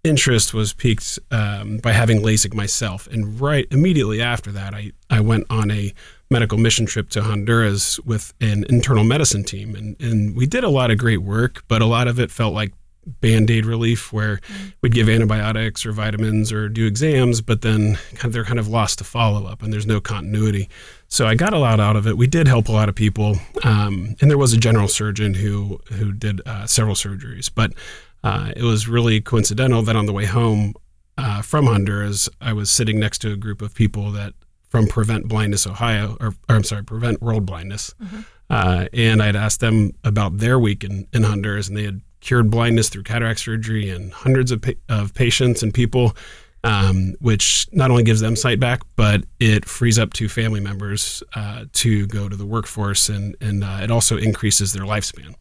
interest 0.03 0.53
was 0.53 0.71
piqued 0.71 1.19
um, 1.29 1.77
by 1.77 1.91
having 1.91 2.21
LASIK 2.21 2.53
myself. 2.53 3.07
And 3.07 3.39
right 3.39 3.67
immediately 3.69 4.21
after 4.21 4.51
that 4.53 4.73
I, 4.73 4.93
I 5.09 5.19
went 5.19 5.45
on 5.49 5.69
a 5.69 5.93
medical 6.31 6.57
mission 6.57 6.85
trip 6.85 7.09
to 7.09 7.21
Honduras 7.21 7.99
with 8.01 8.33
an 8.39 8.63
internal 8.69 9.03
medicine 9.03 9.43
team. 9.43 9.75
And, 9.75 9.99
and 10.01 10.35
we 10.35 10.45
did 10.45 10.63
a 10.63 10.69
lot 10.69 10.89
of 10.89 10.97
great 10.97 11.21
work 11.21 11.63
but 11.67 11.81
a 11.81 11.85
lot 11.85 12.07
of 12.07 12.19
it 12.19 12.31
felt 12.31 12.53
like 12.53 12.73
band-aid 13.21 13.65
relief 13.65 14.13
where 14.13 14.37
mm. 14.37 14.73
we'd 14.81 14.93
give 14.93 15.09
antibiotics 15.09 15.85
or 15.85 15.91
vitamins 15.91 16.51
or 16.51 16.69
do 16.69 16.85
exams 16.85 17.41
but 17.41 17.61
then 17.61 17.95
kind 18.15 18.25
of, 18.25 18.33
they're 18.33 18.45
kind 18.45 18.59
of 18.59 18.67
lost 18.67 18.97
to 18.99 19.03
follow-up 19.03 19.61
and 19.61 19.73
there's 19.73 19.87
no 19.87 19.99
continuity 19.99 20.69
so 21.09 21.25
I 21.25 21.33
got 21.33 21.53
a 21.53 21.57
lot 21.57 21.79
out 21.79 21.95
of 21.95 22.05
it. 22.05 22.17
We 22.17 22.27
did 22.27 22.47
help 22.47 22.69
a 22.69 22.71
lot 22.71 22.87
of 22.87 22.93
people, 22.93 23.35
um, 23.63 24.15
and 24.21 24.29
there 24.29 24.37
was 24.37 24.53
a 24.53 24.57
general 24.57 24.87
surgeon 24.87 25.33
who 25.33 25.79
who 25.91 26.13
did 26.13 26.39
uh, 26.45 26.67
several 26.67 26.95
surgeries. 26.95 27.49
But 27.53 27.73
uh, 28.23 28.53
it 28.55 28.61
was 28.61 28.87
really 28.87 29.19
coincidental 29.19 29.81
that 29.81 29.95
on 29.95 30.05
the 30.05 30.13
way 30.13 30.25
home 30.25 30.75
uh, 31.17 31.41
from 31.41 31.65
Honduras, 31.65 32.29
I 32.39 32.53
was 32.53 32.69
sitting 32.69 32.99
next 32.99 33.19
to 33.19 33.31
a 33.31 33.35
group 33.35 33.61
of 33.61 33.73
people 33.73 34.11
that 34.11 34.35
from 34.69 34.87
Prevent 34.87 35.27
Blindness 35.27 35.65
Ohio, 35.65 36.15
or, 36.19 36.35
or 36.47 36.55
I'm 36.55 36.63
sorry, 36.63 36.83
Prevent 36.83 37.21
World 37.21 37.45
Blindness, 37.45 37.93
mm-hmm. 38.01 38.21
Uh, 38.51 38.87
and 38.93 39.21
I'd 39.21 39.35
asked 39.35 39.59
them 39.59 39.91
about 40.03 40.39
their 40.39 40.57
week 40.57 40.83
in, 40.83 41.05
in 41.13 41.21
Honduras, 41.21 41.67
and 41.67 41.77
they 41.77 41.83
had 41.83 42.01
cured 42.21 42.49
blindness 42.49 42.89
through 42.89 43.03
cataract 43.03 43.39
surgery 43.39 43.89
and 43.89 44.11
hundreds 44.11 44.51
of, 44.51 44.61
pa- 44.61 44.71
of 44.89 45.13
patients 45.13 45.63
and 45.63 45.73
people 45.73 46.15
um, 46.63 47.15
which 47.19 47.67
not 47.71 47.89
only 47.89 48.03
gives 48.03 48.19
them 48.19 48.35
sight 48.35 48.59
back, 48.59 48.81
but 48.95 49.23
it 49.39 49.65
frees 49.65 49.97
up 49.97 50.13
two 50.13 50.27
family 50.27 50.59
members 50.59 51.23
uh, 51.35 51.65
to 51.73 52.05
go 52.07 52.27
to 52.27 52.35
the 52.35 52.45
workforce, 52.45 53.09
and 53.09 53.35
and 53.39 53.63
uh, 53.63 53.79
it 53.81 53.91
also 53.91 54.17
increases 54.17 54.73
their 54.73 54.83
lifespan. 54.83 55.35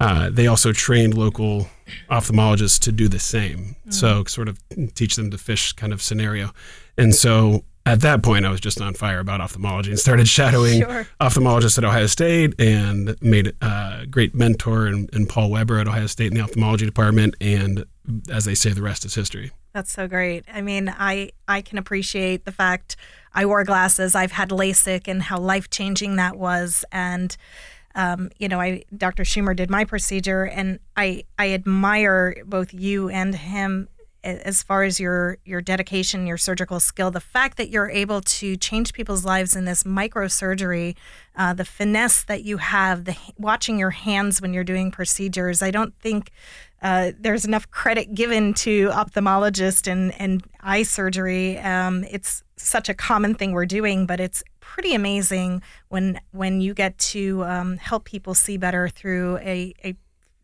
Uh, 0.00 0.28
they 0.30 0.46
also 0.46 0.72
trained 0.72 1.16
local 1.16 1.68
ophthalmologists 2.10 2.80
to 2.80 2.92
do 2.92 3.08
the 3.08 3.18
same, 3.18 3.76
mm. 3.86 3.94
so 3.94 4.24
sort 4.24 4.48
of 4.48 4.58
teach 4.94 5.16
them 5.16 5.30
to 5.30 5.38
fish 5.38 5.72
kind 5.72 5.92
of 5.92 6.02
scenario, 6.02 6.50
and 6.98 7.14
so 7.14 7.64
at 7.86 8.00
that 8.00 8.22
point, 8.22 8.44
I 8.44 8.50
was 8.50 8.60
just 8.60 8.80
on 8.80 8.94
fire 8.94 9.20
about 9.20 9.40
ophthalmology 9.40 9.90
and 9.90 9.98
started 9.98 10.26
shadowing 10.28 10.80
sure. 10.80 11.06
ophthalmologists 11.20 11.78
at 11.78 11.84
Ohio 11.84 12.06
State 12.06 12.52
and 12.58 13.16
made 13.22 13.54
a 13.62 14.06
great 14.10 14.34
mentor 14.34 14.88
in, 14.88 15.08
in, 15.12 15.26
Paul 15.26 15.50
Weber 15.50 15.78
at 15.78 15.86
Ohio 15.86 16.08
State 16.08 16.32
in 16.32 16.34
the 16.34 16.40
ophthalmology 16.40 16.84
department. 16.84 17.36
And 17.40 17.86
as 18.30 18.44
they 18.44 18.56
say, 18.56 18.72
the 18.72 18.82
rest 18.82 19.04
is 19.04 19.14
history. 19.14 19.52
That's 19.72 19.92
so 19.92 20.08
great. 20.08 20.44
I 20.52 20.62
mean, 20.62 20.92
I 20.98 21.30
I 21.46 21.60
can 21.60 21.78
appreciate 21.78 22.44
the 22.44 22.52
fact 22.52 22.96
I 23.32 23.46
wore 23.46 23.62
glasses. 23.62 24.14
I've 24.14 24.32
had 24.32 24.48
LASIK 24.48 25.06
and 25.06 25.22
how 25.22 25.38
life 25.38 25.70
changing 25.70 26.16
that 26.16 26.36
was. 26.36 26.84
And 26.90 27.36
um, 27.94 28.30
you 28.38 28.48
know, 28.48 28.60
I 28.60 28.82
Dr. 28.96 29.22
Schumer 29.22 29.54
did 29.54 29.70
my 29.70 29.84
procedure, 29.84 30.44
and 30.44 30.80
I 30.96 31.24
I 31.38 31.52
admire 31.52 32.36
both 32.46 32.74
you 32.74 33.10
and 33.10 33.34
him 33.34 33.88
as 34.24 34.62
far 34.62 34.82
as 34.82 34.98
your 34.98 35.38
your 35.44 35.60
dedication, 35.60 36.26
your 36.26 36.36
surgical 36.36 36.80
skill, 36.80 37.10
the 37.10 37.20
fact 37.20 37.56
that 37.58 37.70
you're 37.70 37.90
able 37.90 38.20
to 38.20 38.56
change 38.56 38.92
people's 38.92 39.24
lives 39.24 39.54
in 39.54 39.64
this 39.64 39.84
microsurgery, 39.84 40.96
uh, 41.36 41.52
the 41.52 41.64
finesse 41.64 42.24
that 42.24 42.42
you 42.42 42.56
have, 42.56 43.04
the 43.04 43.16
watching 43.38 43.78
your 43.78 43.90
hands 43.90 44.40
when 44.42 44.52
you're 44.52 44.64
doing 44.64 44.90
procedures. 44.90 45.62
I 45.62 45.70
don't 45.70 45.94
think 46.00 46.30
uh, 46.82 47.12
there's 47.18 47.44
enough 47.44 47.70
credit 47.70 48.14
given 48.14 48.52
to 48.54 48.88
ophthalmologists 48.88 49.90
and 49.90 50.12
and 50.20 50.42
eye 50.60 50.82
surgery. 50.82 51.58
Um, 51.58 52.04
it's 52.10 52.42
such 52.56 52.88
a 52.88 52.94
common 52.94 53.34
thing 53.34 53.52
we're 53.52 53.66
doing, 53.66 54.06
but 54.06 54.18
it's 54.18 54.42
pretty 54.60 54.94
amazing 54.94 55.62
when 55.88 56.20
when 56.32 56.60
you 56.60 56.74
get 56.74 56.98
to 56.98 57.44
um, 57.44 57.76
help 57.76 58.04
people 58.04 58.34
see 58.34 58.56
better 58.56 58.88
through 58.88 59.38
a, 59.38 59.74
a 59.84 59.94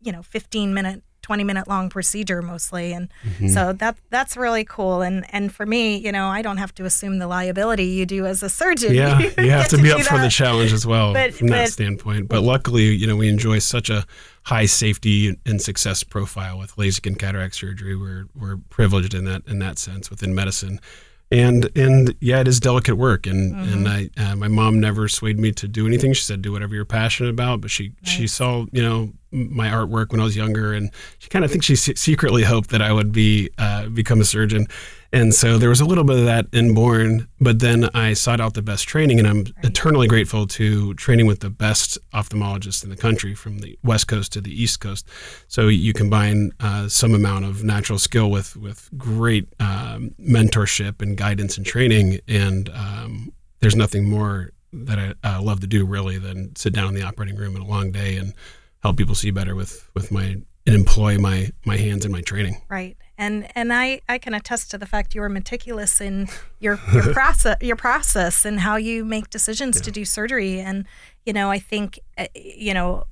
you 0.01 0.11
know 0.11 0.21
15 0.21 0.73
minute 0.73 1.03
20 1.23 1.43
minute 1.43 1.67
long 1.67 1.89
procedure 1.89 2.41
mostly 2.41 2.93
and 2.93 3.09
mm-hmm. 3.25 3.47
so 3.47 3.73
that 3.73 3.97
that's 4.11 4.37
really 4.37 4.63
cool 4.63 5.01
and 5.01 5.25
and 5.33 5.51
for 5.51 5.65
me 5.65 5.97
you 5.97 6.11
know 6.11 6.27
I 6.27 6.41
don't 6.41 6.57
have 6.57 6.75
to 6.75 6.85
assume 6.85 7.17
the 7.17 7.27
liability 7.27 7.85
you 7.85 8.05
do 8.05 8.25
as 8.25 8.43
a 8.43 8.49
surgeon 8.49 8.93
yeah 8.93 9.19
you, 9.39 9.49
have 9.49 9.69
to, 9.69 9.77
to 9.77 9.81
be 9.83 9.91
up 9.91 10.01
for 10.01 10.19
the 10.19 10.29
challenge 10.29 10.71
as 10.71 10.85
well 10.85 11.13
but, 11.13 11.33
from 11.33 11.47
but, 11.47 11.55
that 11.55 11.69
standpoint 11.69 12.27
but 12.27 12.43
luckily 12.43 12.93
you 12.93 13.07
know 13.07 13.15
we 13.15 13.29
enjoy 13.29 13.57
such 13.57 13.89
a 13.89 14.05
high 14.43 14.65
safety 14.65 15.35
and 15.45 15.61
success 15.61 16.03
profile 16.03 16.59
with 16.59 16.75
LASIK 16.75 17.07
and 17.07 17.17
cataract 17.17 17.55
surgery 17.55 17.95
we're 17.95 18.27
we're 18.35 18.57
privileged 18.69 19.13
in 19.13 19.25
that 19.25 19.41
in 19.47 19.59
that 19.59 19.79
sense 19.79 20.09
within 20.09 20.35
medicine 20.35 20.79
and 21.33 21.69
and 21.75 22.15
yeah, 22.19 22.41
it 22.41 22.47
is 22.47 22.59
delicate 22.59 22.95
work, 22.95 23.25
and 23.25 23.55
mm-hmm. 23.55 23.73
and 23.73 23.87
I 23.87 24.09
uh, 24.17 24.35
my 24.35 24.47
mom 24.47 24.79
never 24.79 25.07
swayed 25.07 25.39
me 25.39 25.51
to 25.53 25.67
do 25.67 25.87
anything. 25.87 26.13
She 26.13 26.21
said, 26.23 26.43
"Do 26.43 26.51
whatever 26.51 26.75
you're 26.75 26.85
passionate 26.85 27.29
about." 27.29 27.59
But 27.59 27.71
she 27.71 27.93
nice. 28.03 28.13
she 28.13 28.27
saw 28.27 28.65
you 28.71 28.83
know 28.83 29.11
my 29.33 29.67
artwork 29.67 30.11
when 30.11 30.21
I 30.21 30.23
was 30.23 30.35
younger, 30.35 30.73
and 30.73 30.91
she 31.19 31.29
kind 31.29 31.43
of 31.43 31.51
thinks 31.51 31.65
she 31.65 31.75
secretly 31.75 32.43
hoped 32.43 32.69
that 32.69 32.81
I 32.81 32.91
would 32.91 33.11
be 33.11 33.49
uh, 33.57 33.89
become 33.89 34.21
a 34.21 34.25
surgeon. 34.25 34.67
And 35.11 35.31
so 35.31 35.59
there 35.59 35.69
was 35.69 35.79
a 35.79 35.85
little 35.85 36.03
bit 36.03 36.17
of 36.17 36.25
that 36.25 36.47
inborn, 36.51 37.27
but 37.39 37.59
then 37.59 37.87
I 37.93 38.13
sought 38.13 38.41
out 38.41 38.55
the 38.55 38.63
best 38.63 38.87
training, 38.87 39.19
and 39.19 39.27
I'm 39.27 39.43
right. 39.43 39.53
eternally 39.65 40.07
grateful 40.07 40.47
to 40.47 40.95
training 40.95 41.27
with 41.27 41.41
the 41.41 41.51
best 41.51 41.99
ophthalmologists 42.15 42.83
in 42.83 42.89
the 42.89 42.95
country 42.95 43.35
from 43.35 43.59
the 43.59 43.77
West 43.83 44.07
Coast 44.07 44.33
to 44.33 44.41
the 44.41 44.49
East 44.49 44.79
Coast. 44.79 45.07
So 45.47 45.67
you 45.67 45.93
combine 45.93 46.51
uh, 46.59 46.87
some 46.87 47.13
amount 47.13 47.45
of 47.45 47.63
natural 47.63 47.99
skill 47.99 48.31
with 48.31 48.55
with 48.57 48.89
great 48.97 49.47
um, 49.59 50.15
mentorship 50.19 50.99
and 51.01 51.15
guidance 51.15 51.57
and 51.57 51.65
training, 51.65 52.19
and 52.27 52.69
um, 52.69 53.31
there's 53.59 53.75
nothing 53.75 54.09
more 54.09 54.49
that 54.73 54.97
I 54.97 55.35
uh, 55.35 55.41
love 55.41 55.59
to 55.59 55.67
do 55.67 55.85
really 55.85 56.17
than 56.17 56.55
sit 56.55 56.73
down 56.73 56.87
in 56.87 56.95
the 56.95 57.03
operating 57.03 57.35
room 57.35 57.55
in 57.55 57.61
a 57.61 57.67
long 57.67 57.91
day 57.91 58.17
and 58.17 58.33
help 58.83 58.97
people 58.97 59.15
see 59.15 59.31
better 59.31 59.55
with 59.55 59.89
with 59.95 60.11
my 60.11 60.37
and 60.65 60.75
employ 60.75 61.17
my 61.17 61.49
my 61.65 61.77
hands 61.77 62.05
and 62.05 62.11
my 62.11 62.21
training. 62.21 62.61
Right 62.69 62.95
and 63.17 63.47
and 63.55 63.71
I, 63.71 64.01
I 64.09 64.17
can 64.17 64.33
attest 64.33 64.71
to 64.71 64.77
the 64.77 64.85
fact 64.85 65.15
you 65.15 65.21
are 65.21 65.29
meticulous 65.29 66.01
in 66.01 66.27
your 66.59 66.79
your 66.93 67.13
process 67.13 67.57
your 67.61 67.75
process 67.75 68.45
and 68.45 68.59
how 68.59 68.75
you 68.75 69.05
make 69.05 69.29
decisions 69.29 69.77
yeah. 69.77 69.83
to 69.83 69.91
do 69.91 70.05
surgery 70.05 70.59
and 70.59 70.85
you 71.25 71.33
know 71.33 71.49
I 71.49 71.59
think 71.59 71.99
uh, 72.17 72.25
you 72.35 72.73
know 72.73 73.05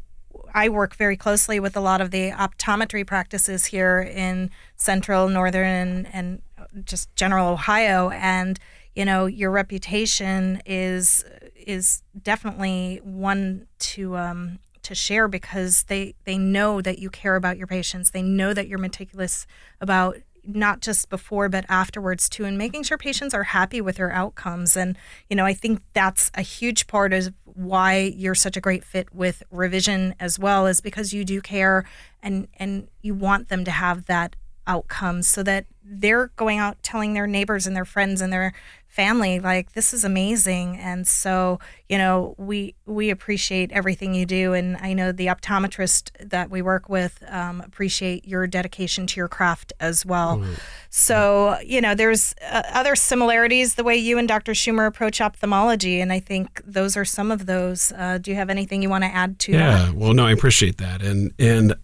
I 0.53 0.69
work 0.69 0.95
very 0.95 1.15
closely 1.15 1.59
with 1.59 1.77
a 1.77 1.79
lot 1.79 2.01
of 2.01 2.11
the 2.11 2.31
optometry 2.31 3.05
practices 3.05 3.65
here 3.65 4.01
in 4.01 4.49
central 4.75 5.29
northern 5.29 5.65
and, 5.65 6.07
and 6.13 6.85
just 6.85 7.15
general 7.15 7.47
Ohio 7.47 8.09
and 8.09 8.59
you 8.95 9.05
know 9.05 9.27
your 9.27 9.51
reputation 9.51 10.61
is 10.65 11.23
is 11.55 12.01
definitely 12.19 12.99
one 13.03 13.67
to 13.77 14.17
um, 14.17 14.59
to 14.91 14.95
share 14.95 15.27
because 15.27 15.83
they 15.83 16.13
they 16.25 16.38
know 16.38 16.81
that 16.81 17.00
you 17.00 17.10
care 17.10 17.36
about 17.36 17.57
your 17.57 17.67
patients. 17.67 18.12
They 18.12 18.21
know 18.21 18.53
that 18.53 18.67
you're 18.67 18.79
meticulous 18.79 19.48
about 19.79 20.17
not 20.43 20.81
just 20.81 21.10
before 21.10 21.48
but 21.50 21.65
afterwards 21.69 22.27
too 22.27 22.45
and 22.45 22.57
making 22.57 22.81
sure 22.81 22.98
patients 22.98 23.31
are 23.31 23.43
happy 23.43 23.79
with 23.79 23.98
their 23.98 24.12
outcomes 24.12 24.75
and 24.75 24.98
you 25.29 25.36
know 25.36 25.45
i 25.45 25.53
think 25.53 25.79
that's 25.93 26.31
a 26.33 26.41
huge 26.41 26.88
part 26.88 27.13
of 27.13 27.31
why 27.45 28.12
you're 28.15 28.33
such 28.33 28.57
a 28.57 28.60
great 28.60 28.83
fit 28.83 29.13
with 29.13 29.43
revision 29.51 30.15
as 30.19 30.39
well 30.39 30.65
is 30.65 30.81
because 30.81 31.13
you 31.13 31.24
do 31.24 31.41
care 31.41 31.86
and 32.24 32.48
and 32.57 32.88
you 33.03 33.13
want 33.13 33.50
them 33.50 33.63
to 33.63 33.69
have 33.69 34.07
that 34.07 34.36
outcomes 34.65 35.27
so 35.27 35.43
that 35.43 35.67
they're 35.93 36.27
going 36.38 36.57
out 36.57 36.81
telling 36.83 37.13
their 37.13 37.27
neighbors 37.27 37.67
and 37.67 37.75
their 37.75 37.86
friends 37.86 38.21
and 38.21 38.31
their 38.31 38.53
family 38.88 39.39
like 39.39 39.71
this 39.71 39.93
is 39.93 40.03
amazing. 40.03 40.77
And 40.77 41.07
so 41.07 41.60
you 41.89 41.98
know 41.98 42.36
we 42.38 42.75
we 42.86 43.10
appreciate 43.10 43.71
everything 43.71 44.13
you 44.13 44.25
do. 44.25 44.53
And 44.53 44.77
i 44.77 44.93
know 44.93 45.12
the 45.12 45.27
optometrist 45.27 46.12
that 46.29 46.50
we 46.50 46.62
work 46.62 46.89
with 46.89 47.24
um, 47.27 47.62
appreciate 47.62 48.27
your 48.27 48.48
dedication 48.48 49.07
to 49.07 49.19
your 49.19 49.27
craft 49.27 49.74
as 49.79 50.05
well. 50.05 50.38
Mm-hmm. 50.38 50.53
so 50.89 51.57
you 51.65 51.81
know 51.81 51.95
there's 51.95 52.36
uh, 52.50 52.63
other 52.74 52.95
similarities 52.95 53.75
the 53.75 53.83
way 53.83 53.95
you 53.95 54.17
and 54.17 54.27
dr 54.27 54.51
schumer 54.51 54.88
approach 54.88 55.19
ophthalmology. 55.21 56.01
And 56.01 56.12
i 56.12 56.19
think 56.19 56.62
those 56.65 56.95
are 56.95 57.05
some 57.05 57.31
of 57.31 57.45
those. 57.45 57.91
Uh, 57.93 58.17
do 58.17 58.31
you 58.31 58.36
have 58.36 58.50
anything 58.50 58.81
you 58.81 58.89
want 58.89 59.03
to 59.03 59.13
add 59.13 59.39
to 59.39 59.51
yeah 59.53 59.86
that? 59.86 59.93
well 59.93 60.13
no 60.13 60.25
i 60.25 60.31
appreciate 60.31 60.77
that. 60.77 61.01
And 61.01 61.33
and 61.39 61.75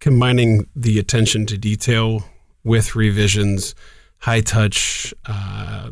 combining 0.00 0.66
the 0.76 0.98
attention 0.98 1.46
to 1.46 1.56
detail 1.56 2.24
with 2.64 2.96
revisions 2.96 3.74
high 4.18 4.40
touch 4.40 5.12
uh, 5.26 5.90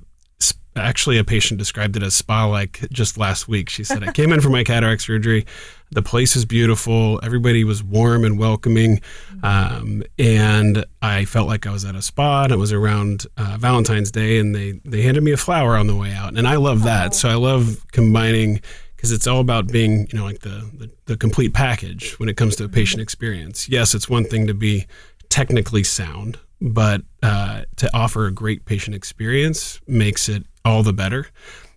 actually 0.76 1.18
a 1.18 1.24
patient 1.24 1.58
described 1.58 1.96
it 1.96 2.02
as 2.02 2.14
spa 2.14 2.46
like 2.46 2.80
just 2.90 3.18
last 3.18 3.48
week. 3.48 3.68
She 3.68 3.84
said 3.84 4.02
i 4.02 4.12
came 4.12 4.32
in 4.32 4.40
for 4.40 4.50
my 4.50 4.64
cataract 4.64 5.02
surgery. 5.02 5.46
The 5.90 6.02
place 6.02 6.36
is 6.36 6.44
beautiful. 6.44 7.20
Everybody 7.22 7.64
was 7.64 7.82
warm 7.82 8.24
and 8.24 8.38
welcoming. 8.38 9.00
Um, 9.42 10.02
and 10.18 10.84
i 11.00 11.24
felt 11.24 11.48
like 11.48 11.66
i 11.66 11.70
was 11.70 11.84
at 11.84 11.94
a 11.94 12.02
spa 12.02 12.44
and 12.44 12.52
it 12.52 12.56
was 12.56 12.72
around 12.72 13.26
uh, 13.36 13.56
valentine's 13.58 14.10
day 14.10 14.38
and 14.38 14.54
they 14.54 14.80
they 14.84 15.02
handed 15.02 15.22
me 15.22 15.32
a 15.32 15.36
flower 15.36 15.76
on 15.76 15.86
the 15.86 15.96
way 15.96 16.12
out. 16.12 16.36
And 16.36 16.46
i 16.48 16.56
love 16.56 16.84
that. 16.84 17.14
So 17.14 17.28
i 17.28 17.34
love 17.34 17.84
combining 17.92 18.60
because 18.96 19.12
it's 19.12 19.26
all 19.26 19.40
about 19.40 19.66
being 19.66 20.06
you 20.12 20.18
know 20.18 20.24
like 20.24 20.40
the, 20.40 20.70
the, 20.74 20.90
the 21.06 21.16
complete 21.16 21.52
package 21.52 22.18
when 22.18 22.28
it 22.28 22.36
comes 22.36 22.56
to 22.56 22.64
a 22.64 22.68
patient 22.68 22.98
mm-hmm. 22.98 23.04
experience. 23.04 23.68
Yes 23.68 23.94
it's 23.94 24.08
one 24.08 24.24
thing 24.24 24.46
to 24.46 24.54
be 24.54 24.86
technically 25.28 25.82
sound 25.82 26.38
but 26.62 27.02
uh, 27.22 27.62
to 27.76 27.90
offer 27.92 28.26
a 28.26 28.30
great 28.30 28.64
patient 28.64 28.94
experience 28.94 29.80
makes 29.88 30.28
it 30.28 30.44
all 30.64 30.82
the 30.82 30.92
better. 30.92 31.26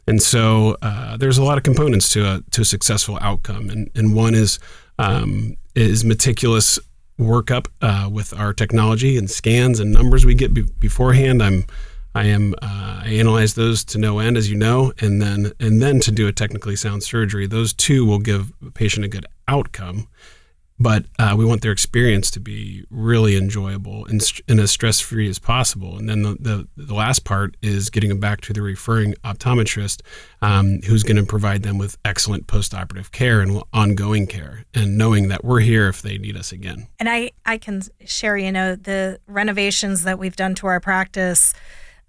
And 0.07 0.21
so 0.21 0.77
uh, 0.83 1.17
there's 1.17 1.39
a 1.39 1.43
lot 1.43 1.57
of 1.57 1.63
components 1.63 2.09
to 2.09 2.25
a 2.25 2.43
to 2.51 2.61
a 2.61 2.65
successful 2.65 3.17
outcome, 3.21 3.69
and 3.69 3.89
and 3.95 4.15
one 4.15 4.35
is 4.35 4.59
um, 4.99 5.57
is 5.73 6.05
meticulous 6.05 6.77
workup 7.19 7.67
uh, 7.81 8.09
with 8.11 8.33
our 8.33 8.53
technology 8.53 9.17
and 9.17 9.29
scans 9.29 9.79
and 9.79 9.91
numbers 9.91 10.25
we 10.25 10.35
get 10.35 10.53
be- 10.53 10.69
beforehand. 10.79 11.41
I'm 11.41 11.65
I 12.13 12.25
am 12.25 12.53
uh, 12.61 13.01
I 13.03 13.09
analyze 13.19 13.55
those 13.55 13.83
to 13.85 13.97
no 13.97 14.19
end, 14.19 14.37
as 14.37 14.49
you 14.49 14.55
know, 14.55 14.93
and 15.01 15.19
then 15.19 15.51
and 15.59 15.81
then 15.81 15.99
to 16.01 16.11
do 16.11 16.27
a 16.27 16.31
technically 16.31 16.75
sound 16.75 17.01
surgery. 17.01 17.47
Those 17.47 17.73
two 17.73 18.05
will 18.05 18.19
give 18.19 18.53
a 18.65 18.69
patient 18.69 19.05
a 19.05 19.09
good 19.09 19.25
outcome 19.47 20.07
but 20.77 21.05
uh, 21.19 21.35
we 21.37 21.45
want 21.45 21.61
their 21.61 21.71
experience 21.71 22.29
to 22.31 22.39
be 22.39 22.83
really 22.89 23.37
enjoyable 23.37 24.05
and, 24.07 24.21
and 24.47 24.59
as 24.59 24.71
stress 24.71 24.99
free 24.99 25.29
as 25.29 25.39
possible. 25.39 25.97
And 25.97 26.09
then 26.09 26.21
the, 26.23 26.35
the, 26.39 26.67
the, 26.75 26.93
last 26.93 27.23
part 27.23 27.55
is 27.61 27.89
getting 27.89 28.09
them 28.09 28.19
back 28.19 28.41
to 28.41 28.53
the 28.53 28.61
referring 28.61 29.13
optometrist 29.23 30.01
um, 30.41 30.81
who's 30.85 31.03
going 31.03 31.15
to 31.15 31.23
provide 31.23 31.63
them 31.63 31.77
with 31.77 31.97
excellent 32.03 32.47
post 32.47 32.73
operative 32.73 33.11
care 33.13 33.39
and 33.41 33.61
ongoing 33.71 34.27
care, 34.27 34.65
and 34.73 34.97
knowing 34.97 35.29
that 35.29 35.45
we're 35.45 35.61
here 35.61 35.87
if 35.87 36.01
they 36.01 36.17
need 36.17 36.35
us 36.35 36.51
again. 36.51 36.87
And 36.99 37.09
I, 37.09 37.31
I 37.45 37.57
can 37.57 37.81
share, 38.05 38.37
you 38.37 38.51
know, 38.51 38.75
the 38.75 39.19
renovations 39.27 40.03
that 40.03 40.19
we've 40.19 40.35
done 40.35 40.55
to 40.55 40.67
our 40.67 40.81
practice. 40.81 41.53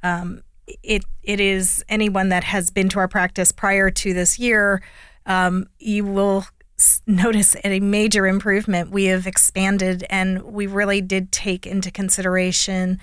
Um, 0.02 0.42
it 0.82 1.04
it 1.23 1.38
is 1.38 1.85
anyone 1.88 2.30
that 2.30 2.42
has 2.44 2.70
been 2.70 2.88
to 2.88 2.99
our 2.99 3.08
practice 3.08 3.52
prior 3.52 3.90
to 3.90 4.12
this 4.12 4.38
year, 4.38 4.82
um, 5.26 5.66
you 5.78 6.04
will 6.04 6.46
notice 7.06 7.56
a 7.64 7.80
major 7.80 8.26
improvement. 8.26 8.90
We 8.90 9.06
have 9.06 9.26
expanded 9.26 10.04
and 10.11 10.42
we 10.42 10.66
really 10.66 11.00
did 11.00 11.33
take 11.33 11.66
into 11.66 11.90
consideration 11.90 13.00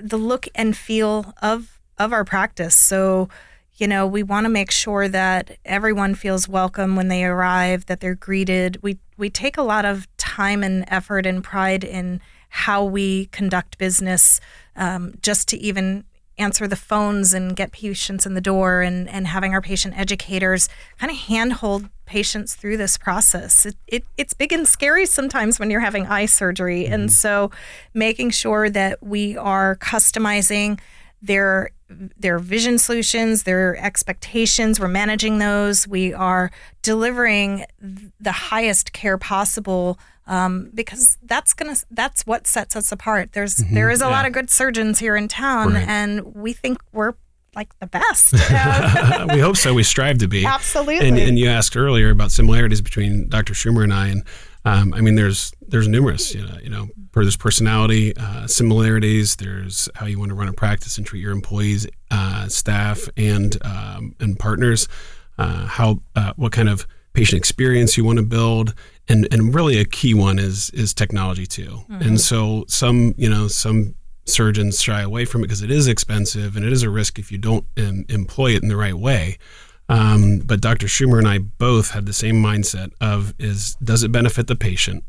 the 0.00 0.16
look 0.16 0.48
and 0.54 0.76
feel 0.76 1.34
of 1.42 1.80
of 1.98 2.12
our 2.12 2.24
practice. 2.24 2.74
So, 2.74 3.28
you 3.76 3.86
know, 3.86 4.06
we 4.06 4.22
want 4.22 4.46
to 4.46 4.48
make 4.48 4.70
sure 4.70 5.08
that 5.08 5.58
everyone 5.64 6.14
feels 6.14 6.48
welcome 6.48 6.96
when 6.96 7.08
they 7.08 7.24
arrive, 7.24 7.86
that 7.86 8.00
they're 8.00 8.14
greeted. 8.14 8.82
We 8.82 8.98
we 9.16 9.30
take 9.30 9.56
a 9.56 9.62
lot 9.62 9.84
of 9.84 10.08
time 10.16 10.62
and 10.62 10.84
effort 10.88 11.26
and 11.26 11.42
pride 11.42 11.84
in 11.84 12.20
how 12.48 12.84
we 12.84 13.26
conduct 13.26 13.78
business, 13.78 14.40
um, 14.76 15.14
just 15.22 15.48
to 15.48 15.56
even 15.58 16.04
answer 16.38 16.66
the 16.66 16.76
phones 16.76 17.32
and 17.32 17.54
get 17.54 17.72
patients 17.72 18.26
in 18.26 18.34
the 18.34 18.40
door 18.40 18.82
and, 18.82 19.08
and 19.08 19.26
having 19.26 19.54
our 19.54 19.60
patient 19.60 19.98
educators 19.98 20.68
kind 20.98 21.10
of 21.10 21.18
handhold 21.18 21.88
patients 22.06 22.54
through 22.54 22.76
this 22.76 22.98
process. 22.98 23.66
It, 23.66 23.76
it, 23.86 24.04
it's 24.16 24.34
big 24.34 24.52
and 24.52 24.66
scary 24.66 25.06
sometimes 25.06 25.58
when 25.58 25.70
you're 25.70 25.80
having 25.80 26.06
eye 26.06 26.26
surgery. 26.26 26.84
Mm-hmm. 26.84 26.92
And 26.92 27.12
so 27.12 27.50
making 27.92 28.30
sure 28.30 28.68
that 28.70 29.02
we 29.02 29.36
are 29.36 29.76
customizing 29.76 30.80
their 31.22 31.70
their 31.88 32.38
vision 32.38 32.78
solutions, 32.78 33.44
their 33.44 33.76
expectations, 33.76 34.80
we're 34.80 34.88
managing 34.88 35.38
those. 35.38 35.86
We 35.86 36.12
are 36.12 36.50
delivering 36.82 37.66
the 37.80 38.32
highest 38.32 38.92
care 38.92 39.18
possible 39.18 39.98
um, 40.26 40.70
because 40.74 41.18
that's 41.22 41.52
gonna 41.52 41.76
that's 41.90 42.26
what 42.26 42.46
sets 42.46 42.76
us 42.76 42.92
apart. 42.92 43.32
There's 43.32 43.56
mm-hmm, 43.56 43.74
there 43.74 43.90
is 43.90 44.00
a 44.00 44.04
yeah. 44.04 44.10
lot 44.10 44.26
of 44.26 44.32
good 44.32 44.50
surgeons 44.50 44.98
here 44.98 45.16
in 45.16 45.28
town, 45.28 45.74
right. 45.74 45.88
and 45.88 46.34
we 46.34 46.52
think 46.52 46.78
we're 46.92 47.14
like 47.54 47.78
the 47.78 47.86
best. 47.86 48.32
we 49.32 49.40
hope 49.40 49.56
so. 49.56 49.74
We 49.74 49.82
strive 49.82 50.18
to 50.18 50.28
be. 50.28 50.44
Absolutely. 50.44 51.06
And, 51.06 51.18
and, 51.18 51.38
you 51.38 51.48
asked 51.48 51.76
earlier 51.76 52.10
about 52.10 52.32
similarities 52.32 52.80
between 52.80 53.28
Dr. 53.28 53.54
Schumer 53.54 53.84
and 53.84 53.94
I, 53.94 54.08
and 54.08 54.24
um, 54.64 54.94
I 54.94 55.00
mean, 55.00 55.14
there's 55.14 55.52
there's 55.60 55.88
numerous. 55.88 56.34
You 56.34 56.46
know, 56.46 56.58
you 56.62 56.70
know, 56.70 56.88
there's 57.12 57.36
personality 57.36 58.16
uh, 58.16 58.46
similarities. 58.46 59.36
There's 59.36 59.88
how 59.94 60.06
you 60.06 60.18
want 60.18 60.30
to 60.30 60.34
run 60.34 60.48
a 60.48 60.52
practice 60.52 60.96
and 60.96 61.06
treat 61.06 61.20
your 61.20 61.32
employees, 61.32 61.86
uh, 62.10 62.48
staff, 62.48 63.08
and 63.16 63.56
um, 63.62 64.14
and 64.20 64.38
partners. 64.38 64.88
Uh, 65.36 65.66
how 65.66 66.00
uh, 66.16 66.32
what 66.36 66.52
kind 66.52 66.68
of 66.68 66.86
patient 67.12 67.38
experience 67.38 67.96
you 67.96 68.04
want 68.04 68.18
to 68.18 68.24
build 68.24 68.74
and 69.08 69.28
and 69.32 69.54
really 69.54 69.78
a 69.78 69.84
key 69.84 70.14
one 70.14 70.38
is 70.38 70.70
is 70.70 70.94
technology 70.94 71.46
too. 71.46 71.84
Mm-hmm. 71.90 72.02
and 72.02 72.20
so 72.20 72.64
some 72.68 73.14
you 73.16 73.28
know 73.28 73.48
some 73.48 73.94
surgeons 74.26 74.80
shy 74.82 75.02
away 75.02 75.24
from 75.26 75.42
it 75.42 75.48
because 75.48 75.62
it 75.62 75.70
is 75.70 75.86
expensive 75.86 76.56
and 76.56 76.64
it 76.64 76.72
is 76.72 76.82
a 76.82 76.88
risk 76.88 77.18
if 77.18 77.30
you 77.30 77.36
don't 77.36 77.66
um, 77.76 78.06
employ 78.08 78.52
it 78.52 78.62
in 78.62 78.68
the 78.68 78.76
right 78.76 78.94
way. 78.94 79.38
Um, 79.86 80.38
but 80.38 80.62
dr 80.62 80.86
schumer 80.86 81.18
and 81.18 81.28
i 81.28 81.36
both 81.36 81.90
had 81.90 82.06
the 82.06 82.14
same 82.14 82.42
mindset 82.42 82.92
of 83.02 83.34
is 83.38 83.74
does 83.84 84.02
it 84.02 84.10
benefit 84.10 84.46
the 84.46 84.56
patient? 84.56 85.04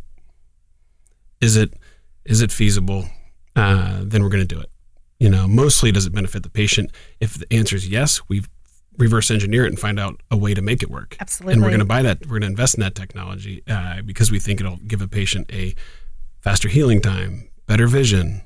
Is 1.42 1.56
it 1.56 1.74
is 2.26 2.42
it 2.42 2.52
feasible? 2.52 3.06
Uh, 3.56 4.00
then 4.04 4.22
we're 4.22 4.30
going 4.30 4.46
to 4.46 4.56
do 4.56 4.60
it. 4.60 4.70
You 5.20 5.30
know 5.30 5.48
mostly 5.48 5.94
does 5.94 6.06
it 6.06 6.14
benefit 6.14 6.44
the 6.44 6.50
patient? 6.50 6.92
If 7.22 7.36
the 7.36 7.52
answer 7.54 7.78
is 7.78 7.88
yes 7.88 8.22
we've 8.28 8.50
reverse 8.98 9.32
engineer 9.32 9.66
it 9.66 9.70
and 9.70 9.80
find 9.80 10.00
out 10.00 10.22
a 10.32 10.38
way 10.38 10.54
to 10.54 10.62
make 10.62 10.84
it 10.84 10.90
work. 10.90 11.16
Absolutely. 11.20 11.54
And 11.54 11.62
we're 11.62 11.70
going 11.70 11.80
to 11.80 11.86
buy 11.86 12.02
that. 12.02 12.22
We're 12.22 12.40
going 12.40 12.42
to 12.42 12.48
invest 12.48 12.76
in 12.76 12.82
that 12.82 12.96
technology 12.96 13.64
uh, 13.68 14.02
because 14.02 14.32
we 14.32 14.40
think 14.40 14.60
it'll 14.60 14.78
give 14.78 15.02
a 15.02 15.08
patient 15.08 15.52
a 15.52 15.76
faster 16.42 16.68
healing 16.68 17.02
time, 17.02 17.50
better 17.68 17.88
vision, 17.88 18.42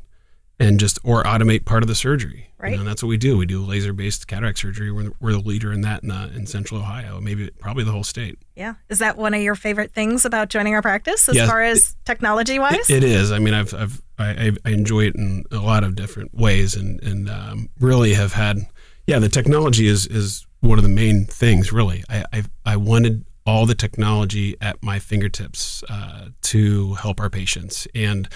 and 0.59 0.79
just 0.79 0.99
or 1.03 1.23
automate 1.23 1.65
part 1.65 1.83
of 1.83 1.87
the 1.87 1.95
surgery. 1.95 2.47
Right. 2.57 2.71
You 2.71 2.75
know, 2.75 2.81
and 2.81 2.89
that's 2.89 3.01
what 3.01 3.07
we 3.07 3.17
do. 3.17 3.37
We 3.37 3.45
do 3.45 3.63
laser 3.63 3.93
based 3.93 4.27
cataract 4.27 4.59
surgery. 4.59 4.91
We're, 4.91 5.11
we're 5.21 5.31
the 5.31 5.39
leader 5.39 5.71
in 5.71 5.81
that 5.81 6.03
in, 6.03 6.11
uh, 6.11 6.29
in 6.35 6.45
Central 6.45 6.81
Ohio, 6.81 7.21
maybe 7.21 7.49
probably 7.59 7.85
the 7.85 7.91
whole 7.91 8.03
state. 8.03 8.37
Yeah. 8.55 8.73
Is 8.89 8.99
that 8.99 9.17
one 9.17 9.33
of 9.33 9.41
your 9.41 9.55
favorite 9.55 9.93
things 9.93 10.25
about 10.25 10.49
joining 10.49 10.75
our 10.75 10.81
practice 10.81 11.29
as 11.29 11.37
far 11.49 11.61
as 11.61 11.95
technology 12.03 12.59
wise? 12.59 12.89
It, 12.89 13.03
it 13.03 13.05
is. 13.05 13.31
I 13.31 13.39
mean, 13.39 13.53
I've, 13.53 13.73
I've 13.73 14.01
I, 14.19 14.51
I, 14.65 14.69
enjoy 14.71 15.05
it 15.05 15.15
in 15.15 15.45
a 15.49 15.59
lot 15.59 15.85
of 15.85 15.95
different 15.95 16.35
ways, 16.35 16.75
and 16.75 17.01
and 17.01 17.29
um, 17.29 17.69
really 17.79 18.13
have 18.13 18.33
had 18.33 18.67
yeah, 19.09 19.17
the 19.17 19.27
technology 19.27 19.87
is 19.87 20.05
is 20.05 20.45
one 20.59 20.77
of 20.77 20.83
the 20.83 20.89
main 20.89 21.25
things. 21.25 21.73
Really, 21.73 22.03
I 22.09 22.23
I, 22.31 22.43
I 22.63 22.75
wanted 22.77 23.25
all 23.43 23.65
the 23.65 23.73
technology 23.73 24.55
at 24.61 24.83
my 24.83 24.99
fingertips 24.99 25.83
uh, 25.89 26.27
to 26.43 26.93
help 26.93 27.19
our 27.19 27.29
patients, 27.29 27.87
and 27.95 28.29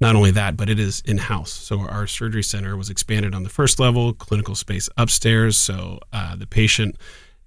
not 0.00 0.14
only 0.14 0.30
that, 0.30 0.56
but 0.56 0.70
it 0.70 0.78
is 0.78 1.02
in 1.04 1.18
house. 1.18 1.52
So 1.52 1.80
our 1.80 2.06
surgery 2.06 2.44
center 2.44 2.76
was 2.76 2.90
expanded 2.90 3.34
on 3.34 3.42
the 3.42 3.48
first 3.48 3.80
level, 3.80 4.12
clinical 4.12 4.54
space 4.54 4.88
upstairs. 4.96 5.56
So 5.56 5.98
uh, 6.12 6.36
the 6.36 6.46
patient. 6.46 6.96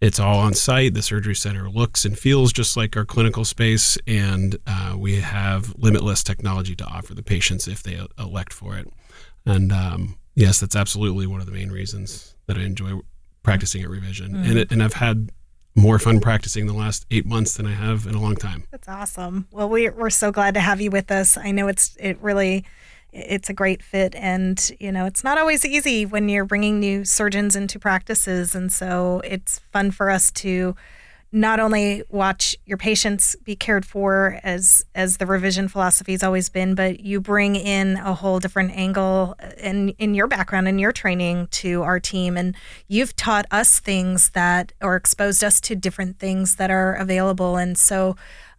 It's 0.02 0.20
all 0.20 0.40
on 0.40 0.54
site. 0.54 0.96
The 0.96 1.02
surgery 1.02 1.36
center 1.36 1.70
looks 1.70 2.04
and 2.04 2.20
feels 2.20 2.52
just 2.52 2.76
like 2.76 2.98
our 2.98 3.06
clinical 3.06 3.46
space, 3.46 3.98
and 4.06 4.58
uh, 4.68 4.96
we 4.98 5.22
have 5.22 5.74
limitless 5.78 6.22
technology 6.24 6.76
to 6.76 6.84
offer 6.84 7.14
the 7.14 7.24
patients 7.24 7.70
if 7.70 7.82
they 7.84 7.98
elect 8.20 8.52
for 8.52 8.76
it. 8.76 8.92
And 9.46 9.72
um, 9.72 10.18
yes, 10.36 10.60
that's 10.60 10.76
absolutely 10.76 11.26
one 11.26 11.40
of 11.40 11.46
the 11.46 11.54
main 11.54 11.72
reasons 11.72 12.33
that 12.48 12.58
I 12.58 12.62
enjoy 12.62 13.00
practicing 13.42 13.84
at 13.84 13.90
revision, 13.90 14.34
mm. 14.34 14.50
and 14.50 14.60
it, 14.60 14.72
and 14.72 14.82
I've 14.82 14.94
had 14.94 15.32
more 15.76 15.98
fun 16.00 16.20
practicing 16.20 16.68
the 16.68 16.74
last 16.74 17.06
eight 17.10 17.26
months 17.26 17.56
than 17.56 17.66
I 17.66 17.74
have 17.74 18.06
in 18.06 18.16
a 18.16 18.22
long 18.22 18.36
time. 18.36 18.66
That's 18.72 18.88
awesome. 18.88 19.48
Well, 19.52 19.70
we, 19.70 19.90
we're 19.90 20.10
so 20.12 20.32
glad 20.32 20.54
to 20.54 20.60
have 20.60 20.80
you 20.80 20.92
with 20.92 21.12
us. 21.12 21.36
I 21.36 21.52
know 21.52 21.68
it's 21.68 21.98
it 22.00 22.18
really 22.22 22.66
it's 23.14 23.50
a 23.50 23.54
great 23.54 23.84
fit 23.84 24.16
and 24.16 24.72
you 24.80 24.92
know 24.92 25.06
it's 25.06 25.24
not 25.24 25.38
always 25.38 25.64
easy 25.64 26.04
when 26.04 26.30
you're 26.30 26.46
bringing 26.46 26.80
new 26.80 27.06
surgeons 27.06 27.56
into 27.56 27.78
practices 27.78 28.56
and 28.56 28.74
so 28.74 29.22
it's 29.24 29.60
fun 29.72 29.92
for 29.92 30.10
us 30.10 30.32
to 30.32 30.76
not 31.34 31.60
only 31.60 32.04
watch 32.10 32.56
your 32.64 32.78
patients 32.78 33.36
be 33.44 33.56
cared 33.56 33.86
for 33.86 34.40
as 34.44 34.86
as 34.94 35.18
the 35.18 35.26
revision 35.26 35.68
philosophy 35.68 36.12
has 36.12 36.22
always 36.22 36.48
been, 36.48 36.76
but 36.76 37.00
you 37.00 37.20
bring 37.20 37.56
in 37.56 37.98
a 37.98 38.14
whole 38.14 38.40
different 38.40 38.72
angle 38.72 39.36
in 39.58 39.90
in 39.98 40.14
your 40.14 40.28
background 40.28 40.68
and 40.68 40.80
your 40.80 40.92
training 40.92 41.48
to 41.48 41.82
our 41.82 42.00
team, 42.00 42.38
and 42.38 42.56
you've 42.88 43.16
taught 43.16 43.48
us 43.50 43.80
things 43.80 44.30
that 44.30 44.74
or 44.80 44.96
exposed 44.96 45.44
us 45.44 45.60
to 45.62 45.76
different 45.76 46.20
things 46.20 46.56
that 46.58 46.70
are 46.72 46.94
available, 46.94 47.58
and 47.58 47.78
so. 47.78 48.16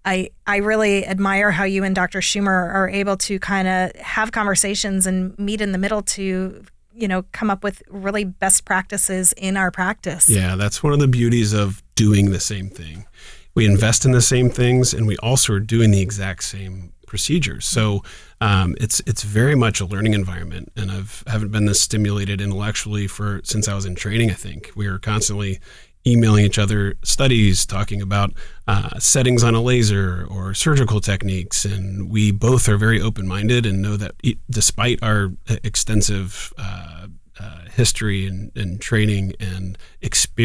I, 0.06 0.32
I 0.46 0.58
really 0.58 1.06
admire 1.06 1.50
how 1.50 1.64
you 1.64 1.82
and 1.82 1.94
Dr. 1.94 2.20
Schumer 2.20 2.50
are 2.74 2.90
able 2.90 3.16
to 3.16 3.38
kind 3.38 3.66
of 3.66 3.96
have 3.96 4.32
conversations 4.32 5.06
and 5.06 5.34
meet 5.38 5.62
in 5.62 5.72
the 5.72 5.78
middle 5.78 6.02
to 6.02 6.62
you 6.94 7.08
know 7.08 7.24
come 7.32 7.50
up 7.50 7.62
with 7.64 7.82
really 7.88 8.24
best 8.24 8.64
practices 8.64 9.32
in 9.36 9.56
our 9.56 9.70
practice. 9.70 10.28
Yeah, 10.28 10.56
that's 10.56 10.82
one 10.82 10.92
of 10.92 10.98
the 10.98 11.08
beauties 11.08 11.52
of 11.52 11.82
doing 11.94 12.30
the 12.30 12.40
same 12.40 12.68
thing. 12.68 13.06
We 13.54 13.66
invest 13.66 14.04
in 14.04 14.12
the 14.12 14.22
same 14.22 14.50
things, 14.50 14.92
and 14.92 15.06
we 15.06 15.16
also 15.18 15.54
are 15.54 15.60
doing 15.60 15.90
the 15.90 16.00
exact 16.00 16.44
same 16.44 16.92
procedures. 17.06 17.64
So 17.64 18.02
um, 18.40 18.74
it's 18.80 19.00
it's 19.06 19.22
very 19.22 19.54
much 19.54 19.80
a 19.80 19.84
learning 19.84 20.14
environment, 20.14 20.72
and 20.76 20.90
I've 20.90 21.22
haven't 21.26 21.52
been 21.52 21.66
this 21.66 21.80
stimulated 21.80 22.40
intellectually 22.40 23.06
for 23.06 23.40
since 23.44 23.68
I 23.68 23.74
was 23.74 23.86
in 23.86 23.94
training. 23.94 24.30
I 24.30 24.34
think 24.34 24.72
we 24.74 24.86
are 24.86 24.98
constantly 24.98 25.60
emailing 26.06 26.44
each 26.44 26.58
other 26.58 26.94
studies 27.02 27.64
talking 27.64 28.02
about 28.02 28.32
uh, 28.68 28.98
settings 28.98 29.42
on 29.42 29.54
a 29.54 29.60
laser 29.60 30.26
or 30.30 30.54
surgical 30.54 31.00
techniques. 31.00 31.64
And 31.64 32.10
we 32.10 32.30
both 32.30 32.68
are 32.68 32.76
very 32.76 33.00
open 33.00 33.26
minded 33.26 33.66
and 33.66 33.80
know 33.80 33.96
that 33.96 34.14
despite 34.50 35.02
our 35.02 35.32
extensive 35.62 36.52
uh, 36.58 37.06
uh, 37.40 37.58
history 37.72 38.26
and, 38.26 38.52
and, 38.54 38.80
training 38.80 39.34
and 39.40 39.76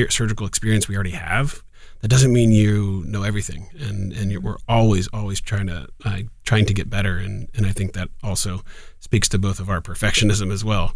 surgical 0.10 0.48
experience 0.48 0.88
we 0.88 0.96
already 0.96 1.12
have, 1.12 1.62
that 2.02 2.08
doesn't 2.08 2.34
mean 2.34 2.52
you 2.52 3.04
know 3.06 3.24
everything. 3.24 3.70
And, 3.80 4.14
and 4.14 4.44
we're 4.44 4.58
always, 4.68 5.08
always 5.10 5.40
trying 5.40 5.68
to, 5.68 5.88
uh, 6.06 6.20
trying 6.46 6.66
to 6.66 6.74
get 6.74 6.90
better. 6.90 7.18
And, 7.18 7.50
and 7.54 7.66
I 7.66 7.72
think 7.72 7.94
that 7.94 8.10
also 8.24 8.64
speaks 9.00 9.30
to 9.30 9.38
both 9.38 9.60
of 9.60 9.70
our 9.70 9.82
perfectionism 9.82 10.52
as 10.52 10.64
well 10.64 10.94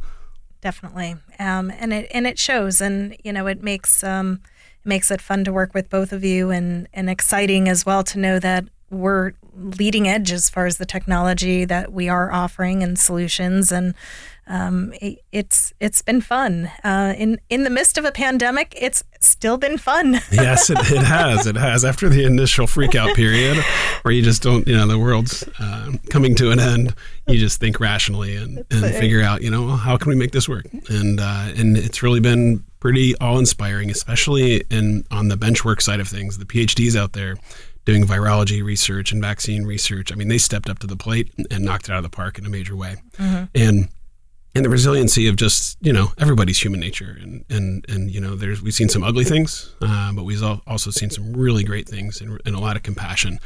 definitely 0.61 1.17
um, 1.39 1.69
and 1.77 1.91
it 1.91 2.09
and 2.13 2.25
it 2.25 2.39
shows 2.39 2.79
and 2.79 3.17
you 3.21 3.33
know 3.33 3.47
it 3.47 3.61
makes 3.61 4.01
um, 4.01 4.39
it 4.83 4.87
makes 4.87 5.11
it 5.11 5.21
fun 5.21 5.43
to 5.43 5.53
work 5.53 5.73
with 5.73 5.89
both 5.89 6.11
of 6.11 6.23
you 6.23 6.49
and, 6.49 6.87
and 6.93 7.09
exciting 7.09 7.69
as 7.69 7.85
well 7.85 8.03
to 8.03 8.19
know 8.19 8.39
that 8.39 8.65
we're 8.89 9.33
leading 9.55 10.07
edge 10.07 10.31
as 10.31 10.49
far 10.49 10.65
as 10.65 10.77
the 10.77 10.85
technology 10.85 11.65
that 11.65 11.91
we 11.91 12.09
are 12.09 12.31
offering 12.31 12.83
and 12.83 12.97
solutions 12.97 13.71
and 13.71 13.93
um, 14.47 14.93
it, 15.01 15.19
it's 15.31 15.73
it's 15.79 16.01
been 16.01 16.21
fun 16.21 16.69
uh, 16.83 17.13
in 17.17 17.39
in 17.49 17.63
the 17.63 17.69
midst 17.69 17.97
of 17.97 18.05
a 18.05 18.11
pandemic 18.11 18.73
it's 18.79 19.03
still 19.19 19.57
been 19.57 19.77
fun 19.77 20.13
yes 20.31 20.69
it, 20.69 20.77
it 20.91 21.03
has 21.03 21.47
it 21.47 21.55
has 21.55 21.85
after 21.85 22.09
the 22.09 22.25
initial 22.25 22.67
freakout 22.67 23.13
period 23.15 23.57
where 24.01 24.13
you 24.13 24.21
just 24.21 24.41
don't 24.41 24.67
you 24.67 24.75
know 24.75 24.85
the 24.85 24.99
world's 24.99 25.47
uh, 25.59 25.91
coming 26.09 26.35
to 26.35 26.51
an 26.51 26.59
end 26.59 26.93
you 27.27 27.37
just 27.37 27.59
think 27.59 27.79
rationally 27.79 28.35
and, 28.35 28.65
and 28.69 28.95
figure 28.95 29.21
out 29.21 29.41
you 29.41 29.49
know 29.49 29.69
how 29.69 29.97
can 29.97 30.09
we 30.09 30.15
make 30.15 30.31
this 30.31 30.49
work 30.49 30.65
and 30.89 31.19
uh, 31.19 31.51
and 31.55 31.77
it's 31.77 32.03
really 32.03 32.19
been 32.19 32.63
pretty 32.83 33.15
awe-inspiring, 33.19 33.89
especially 33.89 34.57
in 34.69 35.05
on 35.09 35.29
the 35.29 35.37
benchwork 35.37 35.81
side 35.81 36.01
of 36.01 36.07
things. 36.09 36.37
The 36.37 36.43
PhDs 36.43 36.97
out 36.97 37.13
there 37.13 37.37
doing 37.85 38.03
virology 38.03 38.61
research 38.61 39.13
and 39.13 39.21
vaccine 39.21 39.63
research. 39.63 40.11
I 40.11 40.15
mean, 40.15 40.27
they 40.27 40.37
stepped 40.37 40.69
up 40.69 40.79
to 40.79 40.87
the 40.87 40.97
plate 40.97 41.31
and 41.49 41.63
knocked 41.63 41.87
it 41.87 41.91
out 41.93 41.97
of 41.99 42.03
the 42.03 42.09
park 42.09 42.37
in 42.37 42.45
a 42.45 42.49
major 42.49 42.75
way. 42.75 42.97
Mm-hmm. 43.17 43.45
And 43.55 43.87
and 44.55 44.63
the 44.63 44.69
resiliency 44.69 45.27
of 45.27 45.35
just 45.35 45.77
you 45.81 45.93
know 45.93 46.11
everybody's 46.19 46.63
human 46.63 46.79
nature 46.79 47.17
and 47.21 47.43
and 47.49 47.85
and 47.89 48.11
you 48.11 48.21
know 48.21 48.35
there's 48.35 48.61
we've 48.61 48.73
seen 48.73 48.89
some 48.89 49.03
ugly 49.03 49.23
things, 49.23 49.73
uh, 49.81 50.11
but 50.13 50.23
we've 50.23 50.43
also 50.43 50.91
seen 50.91 51.09
some 51.09 51.33
really 51.33 51.63
great 51.63 51.87
things 51.87 52.21
and, 52.21 52.39
and 52.45 52.55
a 52.55 52.59
lot 52.59 52.75
of 52.75 52.83
compassion. 52.83 53.39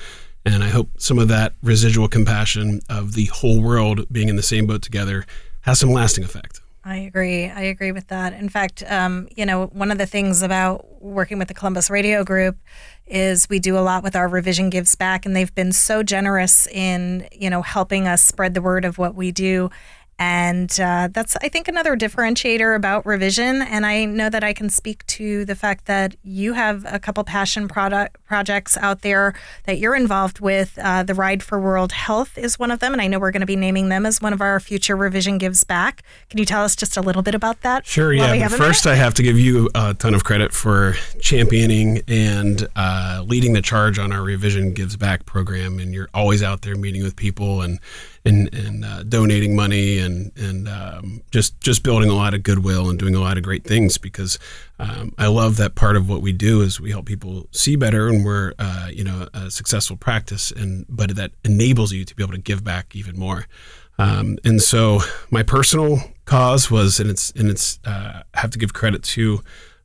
And 0.46 0.64
I 0.64 0.70
hope 0.70 0.90
some 0.98 1.20
of 1.20 1.28
that 1.28 1.54
residual 1.62 2.08
compassion 2.08 2.82
of 2.90 3.14
the 3.14 3.26
whole 3.26 3.62
world 3.62 4.06
being 4.12 4.30
in 4.30 4.38
the 4.38 4.44
same 4.44 4.66
boat 4.66 4.82
together 4.82 5.26
has 5.62 5.80
some 5.80 5.92
lasting 5.92 6.24
effect. 6.24 6.62
I 6.86 7.00
agree. 7.00 7.50
I 7.50 7.64
agree 7.64 7.92
with 7.92 8.08
that. 8.08 8.32
In 8.32 8.48
fact, 8.48 8.82
um, 8.88 9.28
you 9.36 9.46
know, 9.46 9.66
one 9.68 9.92
of 9.92 9.98
the 9.98 10.06
things 10.06 10.42
about 10.42 11.04
working 11.04 11.38
with 11.38 11.50
the 11.50 11.54
Columbus 11.54 11.90
Radio 11.90 12.24
Group 12.24 12.58
is 13.06 13.50
we 13.50 13.60
do 13.60 13.78
a 13.78 13.82
lot 13.82 14.04
with 14.04 14.16
our 14.16 14.30
Revision 14.30 14.70
Gives 14.70 14.96
Back, 14.96 15.26
and 15.26 15.36
they've 15.36 15.54
been 15.54 15.74
so 15.74 16.02
generous 16.02 16.66
in, 16.68 17.28
you 17.34 17.50
know, 17.50 17.62
helping 17.62 18.08
us 18.08 18.24
spread 18.24 18.54
the 18.54 18.62
word 18.62 18.86
of 18.86 18.98
what 18.98 19.16
we 19.16 19.34
do. 19.34 19.70
And 20.20 20.72
uh, 20.80 21.10
that's, 21.12 21.38
I 21.38 21.50
think, 21.50 21.68
another 21.68 21.96
differentiator 21.96 22.76
about 22.76 23.06
revision. 23.06 23.62
And 23.62 23.86
I 23.86 24.06
know 24.06 24.30
that 24.30 24.44
I 24.44 24.52
can 24.52 24.70
speak 24.70 25.06
to 25.08 25.46
the 25.46 25.54
fact 25.54 25.86
that 25.86 26.16
you 26.24 26.54
have 26.54 26.86
a 26.88 26.98
couple 26.98 27.24
passion 27.24 27.68
product 27.68 28.18
projects 28.26 28.78
out 28.78 29.02
there 29.02 29.36
that 29.66 29.78
you're 29.78 29.96
involved 29.96 30.40
with. 30.40 30.78
Uh, 30.82 31.04
the 31.04 31.14
Ride 31.14 31.44
for 31.44 31.60
World 31.60 31.92
Health 31.92 32.36
is 32.36 32.58
one 32.58 32.72
of 32.72 32.80
them. 32.80 32.94
And 32.94 33.02
I 33.02 33.08
know 33.08 33.20
we're 33.20 33.32
going 33.32 33.42
to 33.42 33.48
be 33.48 33.56
naming 33.56 33.90
them 33.90 34.08
as 34.08 34.20
one 34.20 34.34
of 34.34 34.42
our 34.42 34.60
future 34.60 34.96
Revision 34.96 35.38
Gives 35.38 35.64
Back. 35.64 36.02
Can 36.30 36.40
you 36.40 36.46
tell 36.46 36.64
us 36.64 36.76
just 36.76 36.98
a 36.98 37.02
little 37.02 37.22
bit 37.22 37.36
about 37.36 37.62
that? 37.62 37.86
Sure, 37.86 38.12
yeah. 38.12 38.48
first, 38.48 38.88
I 38.88 38.96
have 38.96 39.14
to 39.16 39.24
give 39.24 39.38
you 39.38 39.70
a 39.76 39.94
ton 39.94 40.16
of 40.16 40.24
credit 40.24 40.52
for 40.52 40.96
championing 41.22 42.02
and 42.08 42.68
uh, 42.76 43.24
leading 43.26 43.54
the 43.54 43.62
charge 43.62 44.00
on 44.00 44.12
our 44.12 44.24
Revision 44.24 44.74
Gives 44.74 44.98
Back 44.98 45.28
program. 45.28 45.78
And 45.78 45.94
you're 45.94 46.10
always 46.14 46.42
out 46.42 46.64
there 46.64 46.76
meeting 46.76 47.04
with 47.04 47.16
people 47.16 47.62
and 47.62 47.80
and, 48.28 48.54
and 48.54 48.86
uh, 48.86 49.04
donating 49.04 49.56
money 49.56 50.00
and 50.00 50.32
and 50.38 50.68
um, 50.68 51.22
just 51.32 51.60
just 51.62 51.84
building 51.84 52.10
a 52.10 52.14
lot 52.14 52.34
of 52.34 52.44
goodwill 52.44 52.90
and 52.90 53.00
doing 53.00 53.16
a 53.16 53.20
lot 53.20 53.38
of 53.38 53.44
great 53.44 53.64
things 53.64 53.98
because 53.98 54.38
um, 54.80 55.14
I 55.18 55.28
love 55.28 55.58
that 55.58 55.76
part 55.76 55.96
of 55.96 56.10
what 56.10 56.22
we 56.22 56.34
do 56.34 56.62
is 56.62 56.80
we 56.80 56.92
help 56.92 57.06
people 57.06 57.48
see 57.52 57.76
better 57.76 58.10
and 58.10 58.26
we're 58.26 58.54
uh, 58.60 58.90
you 58.92 59.04
know 59.04 59.28
a 59.34 59.50
successful 59.50 59.98
practice 59.98 60.52
and 60.52 60.86
but 60.90 61.16
that 61.16 61.32
enables 61.44 61.92
you 61.94 62.04
to 62.06 62.16
be 62.16 62.24
able 62.24 62.34
to 62.34 62.40
give 62.40 62.64
back 62.64 62.96
even 62.96 63.18
more. 63.18 63.48
Um, 64.00 64.38
and 64.44 64.62
so 64.62 65.00
my 65.32 65.42
personal 65.42 66.00
cause 66.26 66.70
was 66.70 67.00
and 67.00 67.10
it's 67.10 67.32
and 67.32 67.50
it's 67.50 67.80
uh, 67.86 68.24
I 68.34 68.40
have 68.40 68.52
to 68.52 68.60
give 68.60 68.74
credit 68.74 69.04
to 69.04 69.42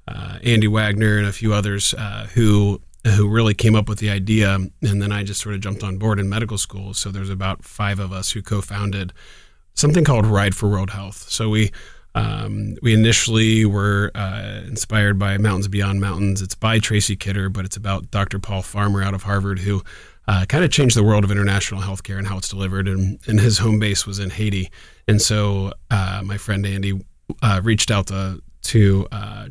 uh, 0.09 0.39
Andy 0.43 0.67
Wagner 0.67 1.19
and 1.19 1.27
a 1.27 1.33
few 1.33 1.55
others 1.55 1.95
uh, 1.95 2.27
who 2.35 2.81
who 3.05 3.29
really 3.29 3.55
came 3.55 3.75
up 3.75 3.89
with 3.89 3.99
the 3.99 4.11
idea. 4.11 4.55
And 4.55 4.71
then 4.81 5.13
I 5.13 5.23
just 5.23 5.41
sort 5.41 5.55
of 5.55 5.61
jumped 5.61 5.83
on 5.83 5.99
board 5.99 6.21
in 6.21 6.29
medical 6.29 6.59
school. 6.59 6.95
So 6.95 7.11
there's 7.11 7.31
about 7.31 7.65
five 7.65 7.99
of 7.99 8.13
us 8.13 8.31
who 8.33 8.43
co 8.43 8.61
founded 8.61 9.13
something 9.75 10.05
called 10.05 10.27
Ride 10.27 10.55
for 10.55 10.69
World 10.69 10.91
Health. 10.91 11.29
So 11.29 11.49
we 11.49 11.73
um, 12.15 12.77
we 12.83 12.93
initially 12.93 13.65
were 13.65 14.11
uh, 14.15 14.63
inspired 14.67 15.19
by 15.19 15.39
Mountains 15.39 15.69
Beyond 15.69 16.01
Mountains. 16.01 16.43
It's 16.43 16.55
by 16.55 16.79
Tracy 16.79 17.17
Kidder, 17.17 17.49
but 17.49 17.65
it's 17.65 17.77
about 17.77 18.11
Dr. 18.11 18.39
Paul 18.39 18.63
Farmer 18.63 19.03
out 19.03 19.15
of 19.15 19.23
Harvard, 19.23 19.61
who 19.61 19.83
uh, 20.29 20.45
kind 20.47 20.63
of 20.63 20.71
changed 20.71 20.97
the 20.97 21.03
world 21.03 21.25
of 21.25 21.31
international 21.31 21.81
healthcare 21.81 22.19
and 22.19 22.27
how 22.27 22.37
it's 22.37 22.51
delivered. 22.51 22.87
And, 22.87 23.19
and 23.27 23.41
his 23.41 23.59
home 23.59 23.79
base 23.79 24.07
was 24.07 24.19
in 24.19 24.31
Haiti. 24.31 24.71
And 25.09 25.23
so 25.23 25.73
uh, 25.91 26.23
my 26.25 26.37
friend 26.37 26.67
Andy 26.67 27.01
uh, 27.41 27.61
reached 27.65 27.91
out 27.91 28.09
to, 28.09 28.43
to 28.65 29.09
uh, 29.11 29.47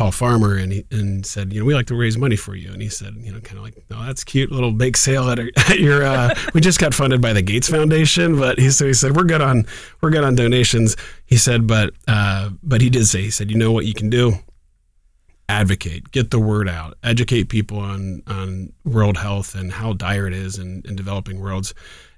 Paul 0.00 0.12
Farmer 0.12 0.56
and 0.56 0.72
he 0.72 0.86
and 0.90 1.26
said, 1.26 1.52
you 1.52 1.60
know, 1.60 1.66
we 1.66 1.74
like 1.74 1.84
to 1.88 1.94
raise 1.94 2.16
money 2.16 2.34
for 2.34 2.54
you. 2.54 2.72
And 2.72 2.80
he 2.80 2.88
said, 2.88 3.16
you 3.18 3.30
know, 3.30 3.38
kind 3.40 3.58
of 3.58 3.64
like, 3.64 3.84
no, 3.90 4.02
that's 4.02 4.24
cute 4.24 4.50
little 4.50 4.72
bake 4.72 4.96
sale 4.96 5.28
at, 5.28 5.38
at 5.68 5.78
your. 5.78 6.02
Uh, 6.02 6.34
we 6.54 6.62
just 6.62 6.78
got 6.78 6.94
funded 6.94 7.20
by 7.20 7.34
the 7.34 7.42
Gates 7.42 7.68
Foundation, 7.68 8.38
but 8.38 8.58
he 8.58 8.70
so 8.70 8.86
he 8.86 8.94
said 8.94 9.14
we're 9.14 9.24
good 9.24 9.42
on 9.42 9.66
we're 10.00 10.08
good 10.08 10.24
on 10.24 10.34
donations. 10.34 10.96
He 11.26 11.36
said, 11.36 11.66
but 11.66 11.92
uh, 12.08 12.48
but 12.62 12.80
he 12.80 12.88
did 12.88 13.08
say 13.08 13.20
he 13.20 13.30
said, 13.30 13.50
you 13.50 13.58
know 13.58 13.72
what 13.72 13.84
you 13.84 13.92
can 13.92 14.08
do, 14.08 14.36
advocate, 15.50 16.10
get 16.12 16.30
the 16.30 16.40
word 16.40 16.66
out, 16.66 16.96
educate 17.04 17.50
people 17.50 17.78
on 17.78 18.22
on 18.26 18.72
world 18.86 19.18
health 19.18 19.54
and 19.54 19.70
how 19.70 19.92
dire 19.92 20.26
it 20.26 20.32
is 20.32 20.56
in, 20.56 20.80
in 20.86 20.96
developing 20.96 21.40
worlds 21.40 21.74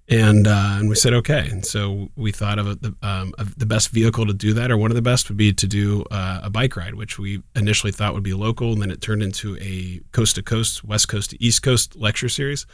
and 0.09 0.47
uh, 0.47 0.77
and 0.79 0.89
we 0.89 0.95
said 0.95 1.13
okay. 1.15 1.49
And 1.51 1.65
so 1.65 2.11
we 2.17 2.33
thought 2.33 2.59
of, 2.59 2.81
the, 2.81 2.95
um, 3.03 3.35
of 3.39 3.59
the 3.59 3.67
best 3.67 3.91
vehicle 3.91 4.27
to 4.27 4.35
do 4.35 4.53
that, 4.55 4.71
or 4.71 4.77
one 4.77 4.91
of 4.91 4.95
the 4.95 5.03
best, 5.03 5.29
would 5.29 5.39
be 5.39 5.53
to 5.53 5.67
do 5.67 6.05
uh, 6.11 6.41
a 6.43 6.51
bike 6.51 6.77
ride, 6.77 6.95
which 6.95 7.19
we 7.19 7.43
initially 7.55 7.93
thought 7.93 8.15
would 8.15 8.23
be 8.23 8.35
local, 8.35 8.73
and 8.73 8.83
then 8.83 8.91
it 8.91 9.01
turned 9.01 9.23
into 9.23 9.57
a 9.61 10.01
coast 10.13 10.37
to 10.37 10.43
coast, 10.43 10.85
west 10.85 11.09
coast 11.09 11.31
to 11.31 11.43
east 11.43 11.63
coast 11.63 11.97
lecture 11.97 12.29
series. 12.29 12.67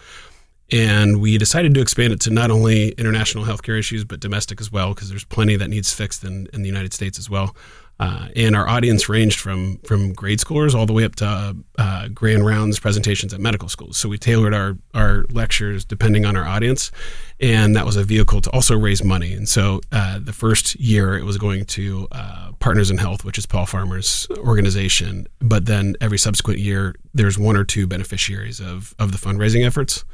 And 0.71 1.21
we 1.21 1.39
decided 1.39 1.73
to 1.75 1.81
expand 1.81 2.13
it 2.13 2.21
to 2.21 2.31
not 2.31 2.51
only 2.51 2.91
international 2.91 3.45
healthcare 3.45 3.79
issues, 3.79 4.05
but 4.05 4.21
domestic 4.21 4.61
as 4.61 4.71
well, 4.71 4.95
because 4.95 5.09
there's 5.09 5.25
plenty 5.25 5.57
that 5.57 5.69
needs 5.69 5.93
fixed 5.93 6.25
in, 6.25 6.47
in 6.53 6.61
the 6.63 6.69
United 6.69 6.93
States 6.93 7.19
as 7.19 7.31
well. 7.31 7.57
Uh, 8.01 8.29
and 8.37 8.55
our 8.55 8.69
audience 8.69 9.09
ranged 9.09 9.41
from 9.41 9.79
from 9.79 10.13
grade 10.13 10.39
schoolers 10.39 10.75
all 10.75 10.87
the 10.87 10.93
way 10.93 11.05
up 11.05 11.17
to 11.17 11.57
uh, 11.79 12.09
grand 12.09 12.47
rounds 12.47 12.79
presentations 12.79 13.35
at 13.35 13.41
medical 13.41 13.69
schools. 13.69 13.97
So 13.97 14.09
we 14.09 14.19
tailored 14.19 14.55
our 14.55 14.77
our 14.95 15.25
lectures 15.33 15.85
depending 15.85 16.25
on 16.25 16.37
our 16.37 16.45
audience, 16.45 16.93
and 17.41 17.75
that 17.75 17.85
was 17.85 17.97
a 17.97 18.05
vehicle 18.05 18.41
to 18.43 18.51
also 18.51 18.79
raise 18.79 19.03
money. 19.03 19.33
And 19.33 19.49
so 19.49 19.81
uh, 19.91 20.21
the 20.21 20.33
first 20.33 20.77
year 20.77 21.19
it 21.19 21.25
was 21.25 21.39
going 21.39 21.65
to 21.65 22.07
uh, 22.13 22.53
Partners 22.61 22.91
in 22.91 22.99
Health, 22.99 23.25
which 23.25 23.39
is 23.39 23.47
Paul 23.47 23.67
Farmer's 23.67 24.29
organization. 24.39 25.27
But 25.41 25.67
then 25.67 25.97
every 26.01 26.19
subsequent 26.19 26.61
year, 26.61 26.95
there's 27.15 27.39
one 27.39 27.57
or 27.57 27.65
two 27.65 27.89
beneficiaries 27.89 28.61
of 28.61 28.95
of 29.01 29.11
the 29.11 29.19
fundraising 29.19 29.67
efforts 29.67 30.05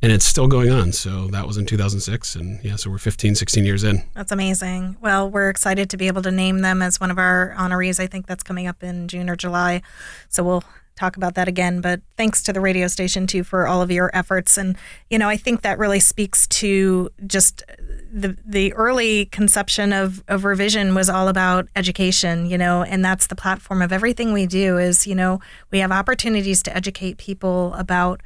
and 0.00 0.12
it's 0.12 0.24
still 0.24 0.46
going 0.46 0.70
on. 0.70 0.92
So 0.92 1.26
that 1.28 1.46
was 1.46 1.56
in 1.56 1.66
2006. 1.66 2.36
And 2.36 2.64
yeah, 2.64 2.76
so 2.76 2.90
we're 2.90 2.98
15, 2.98 3.34
16 3.34 3.64
years 3.64 3.84
in. 3.84 4.02
That's 4.14 4.32
amazing. 4.32 4.96
Well, 5.00 5.30
we're 5.30 5.50
excited 5.50 5.90
to 5.90 5.96
be 5.96 6.06
able 6.06 6.22
to 6.22 6.30
name 6.30 6.60
them 6.60 6.82
as 6.82 7.00
one 7.00 7.10
of 7.10 7.18
our 7.18 7.54
honorees. 7.58 7.98
I 7.98 8.06
think 8.06 8.26
that's 8.26 8.42
coming 8.42 8.66
up 8.66 8.82
in 8.82 9.08
June 9.08 9.28
or 9.28 9.36
July. 9.36 9.82
So 10.28 10.44
we'll 10.44 10.64
talk 10.98 11.16
about 11.16 11.34
that 11.34 11.48
again. 11.48 11.80
But 11.80 12.00
thanks 12.16 12.42
to 12.42 12.52
the 12.52 12.60
radio 12.60 12.88
station 12.88 13.26
too 13.26 13.44
for 13.44 13.66
all 13.66 13.80
of 13.82 13.90
your 13.90 14.10
efforts. 14.14 14.56
And, 14.56 14.76
you 15.10 15.18
know, 15.18 15.28
I 15.28 15.36
think 15.36 15.62
that 15.62 15.78
really 15.78 16.00
speaks 16.00 16.46
to 16.48 17.10
just 17.26 17.62
the 18.10 18.36
the 18.44 18.72
early 18.74 19.26
conception 19.26 19.92
of, 19.92 20.24
of 20.28 20.44
revision 20.44 20.94
was 20.94 21.08
all 21.08 21.28
about 21.28 21.68
education, 21.76 22.46
you 22.46 22.58
know, 22.58 22.82
and 22.82 23.04
that's 23.04 23.28
the 23.28 23.36
platform 23.36 23.80
of 23.80 23.92
everything 23.92 24.32
we 24.32 24.46
do 24.46 24.78
is, 24.78 25.06
you 25.06 25.14
know, 25.14 25.40
we 25.70 25.78
have 25.78 25.92
opportunities 25.92 26.62
to 26.64 26.76
educate 26.76 27.18
people 27.18 27.74
about 27.74 28.20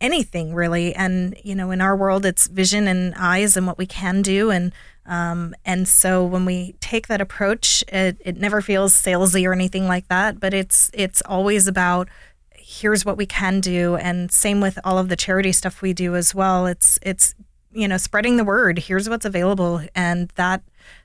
anything 0.00 0.54
really. 0.54 0.94
And 0.94 1.36
you 1.42 1.54
know, 1.54 1.70
in 1.70 1.80
our 1.80 1.96
world, 1.96 2.24
it's 2.24 2.46
vision 2.46 2.86
and 2.86 3.14
eyes 3.16 3.56
and 3.56 3.66
what 3.66 3.78
we 3.78 3.86
can 3.86 4.22
do. 4.22 4.50
And 4.50 4.72
um, 5.06 5.54
and 5.64 5.88
so 5.88 6.24
when 6.24 6.44
we 6.44 6.74
take 6.80 7.08
that 7.08 7.20
approach, 7.20 7.82
it, 7.88 8.18
it 8.24 8.36
never 8.36 8.60
feels 8.60 8.94
salesy 8.94 9.46
or 9.46 9.52
anything 9.52 9.88
like 9.88 10.08
that. 10.08 10.38
But 10.38 10.54
it's 10.54 10.90
it's 10.94 11.22
always 11.22 11.66
about 11.66 12.08
here's 12.54 13.04
what 13.04 13.16
we 13.16 13.26
can 13.26 13.60
do. 13.60 13.96
And 13.96 14.30
same 14.30 14.60
with 14.60 14.78
all 14.84 14.98
of 14.98 15.08
the 15.08 15.16
charity 15.16 15.52
stuff 15.52 15.82
we 15.82 15.92
do 15.92 16.14
as 16.14 16.34
well. 16.34 16.66
It's 16.66 16.98
it's 17.02 17.34
you 17.72 17.88
know 17.88 17.96
spreading 17.96 18.36
the 18.36 18.44
word. 18.44 18.78
Here's 18.78 19.08
what's 19.08 19.24
available, 19.24 19.82
and 19.94 20.28
that 20.36 20.62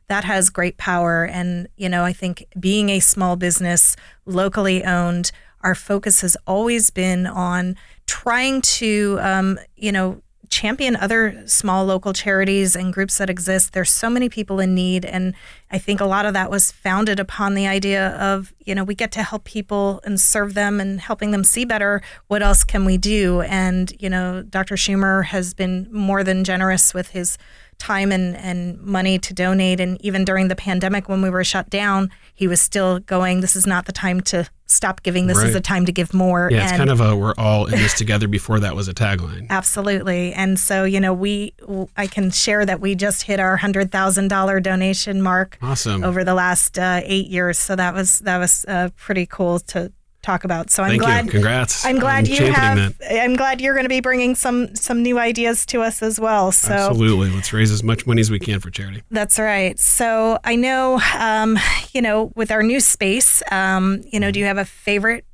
that 0.08 0.24
has 0.24 0.50
great 0.50 0.78
power. 0.78 1.26
And 1.26 1.68
you 1.76 1.90
know, 1.90 2.04
I 2.04 2.14
think 2.14 2.46
being 2.60 2.90
a 2.90 3.00
small 3.00 3.36
business, 3.36 3.96
locally 4.26 4.84
owned, 4.84 5.32
our 5.62 5.76
focus 5.76 6.22
has 6.22 6.38
always 6.46 6.90
been 6.90 7.26
on 7.26 7.76
trying 8.08 8.62
to, 8.62 9.20
um, 9.22 9.60
you 9.76 9.92
know, 9.92 10.22
champion 10.50 10.96
other 10.96 11.44
small 11.46 11.86
local 11.86 12.14
charities 12.14 12.76
and 12.76 12.94
groups 12.94 13.18
that 13.18 13.30
exist. 13.30 13.74
There's 13.74 13.90
so 13.90 14.10
many 14.10 14.30
people 14.30 14.60
in 14.60 14.74
need. 14.74 15.06
And 15.06 15.36
I 15.70 15.78
think 15.78 16.00
a 16.00 16.06
lot 16.06 16.26
of 16.26 16.34
that 16.34 16.50
was 16.50 16.72
founded 16.72 17.20
upon 17.20 17.54
the 17.54 17.68
idea 17.68 18.10
of, 18.18 18.54
you 18.66 18.74
know, 18.74 18.84
we 18.84 18.96
get 18.96 19.12
to 19.14 19.24
help 19.24 19.44
people 19.44 20.00
and 20.06 20.20
serve 20.20 20.54
them 20.54 20.80
and 20.80 21.00
helping 21.02 21.32
them 21.32 21.44
see 21.44 21.66
better. 21.66 22.02
What 22.28 22.42
else 22.42 22.64
can 22.64 22.86
we 22.86 22.98
do? 22.98 23.42
And, 23.42 23.94
you 24.00 24.10
know, 24.10 24.44
Dr. 24.44 24.76
Schumer 24.76 25.26
has 25.26 25.54
been 25.54 25.88
more 25.92 26.24
than 26.24 26.46
generous 26.46 26.94
with 26.94 27.10
his 27.10 27.38
time 27.80 28.12
and, 28.12 28.36
and 28.38 28.80
money 28.82 29.20
to 29.20 29.34
donate. 29.34 29.80
And 29.80 30.02
even 30.02 30.26
during 30.26 30.48
the 30.48 30.56
pandemic, 30.56 31.10
when 31.10 31.22
we 31.22 31.30
were 31.30 31.44
shut 31.44 31.70
down, 31.70 32.12
he 32.34 32.48
was 32.48 32.62
still 32.62 33.00
going, 33.00 33.42
This 33.42 33.56
is 33.56 33.68
not 33.68 33.86
the 33.86 33.92
time 33.92 34.22
to 34.22 34.48
stop 34.68 35.02
giving. 35.02 35.28
This 35.28 35.38
right. 35.38 35.48
is 35.48 35.56
a 35.56 35.62
time 35.62 35.86
to 35.86 35.92
give 35.92 36.14
more. 36.14 36.50
Yeah, 36.52 36.64
it's 36.64 36.74
and 36.74 36.80
kind 36.80 36.90
of 36.90 37.00
a 37.00 37.16
we're 37.16 37.34
all 37.38 37.66
in 37.66 37.72
this 37.72 37.94
together 37.98 38.28
before 38.28 38.60
that 38.60 38.76
was 38.76 38.88
a 38.88 38.94
tagline. 38.94 39.48
Absolutely. 39.50 40.34
And 40.34 40.60
so, 40.60 40.84
you 40.84 41.00
know, 41.00 41.14
we, 41.14 41.54
I 41.96 42.08
can 42.08 42.32
share 42.32 42.66
that 42.66 42.82
we 42.82 42.96
just 42.96 43.24
hit 43.24 43.40
our 43.40 43.58
$100,000 43.58 44.64
donation 44.64 45.22
mark 45.22 45.57
awesome. 45.62 46.04
over 46.04 46.24
the 46.24 46.34
last 46.34 46.78
uh, 46.78 47.02
eight 47.04 47.28
years. 47.28 47.58
So 47.58 47.76
that 47.76 47.94
was, 47.94 48.20
that 48.20 48.38
was 48.38 48.66
uh, 48.68 48.90
pretty 48.96 49.26
cool 49.26 49.60
to, 49.60 49.92
talk 50.28 50.44
about. 50.44 50.70
So 50.70 50.84
I'm 50.84 50.90
Thank 50.90 51.02
glad. 51.04 51.26
You. 51.26 51.32
Congrats. 51.32 51.86
I'm 51.86 52.00
glad 52.00 52.28
you 52.28 52.52
have. 52.52 52.98
That. 52.98 53.24
I'm 53.24 53.36
glad 53.38 53.62
you're 53.62 53.74
going 53.74 53.86
to 53.86 53.90
be 53.90 54.02
bringing 54.02 54.36
some 54.36 54.76
some 54.76 55.02
new 55.02 55.18
ideas 55.18 55.66
to 55.68 55.82
us 55.82 56.04
as 56.04 56.20
well. 56.20 56.52
So 56.52 56.74
absolutely, 56.74 57.32
let's 57.32 57.54
raise 57.54 57.72
as 57.72 57.82
much 57.82 58.06
money 58.06 58.20
as 58.20 58.30
we 58.30 58.40
can 58.40 58.60
for 58.60 58.70
charity. 58.70 59.04
That's 59.10 59.40
right. 59.40 59.80
So 59.80 60.38
I 60.44 60.58
know, 60.58 61.00
um, 61.18 61.58
you 61.94 62.02
know, 62.02 62.32
with 62.36 62.52
our 62.52 62.62
new 62.62 62.82
space, 62.82 63.42
um, 63.52 64.04
you 64.12 64.20
know, 64.20 64.30
do 64.30 64.40
you 64.40 64.46
have 64.46 64.58
a 64.58 64.66
favorite 64.66 65.26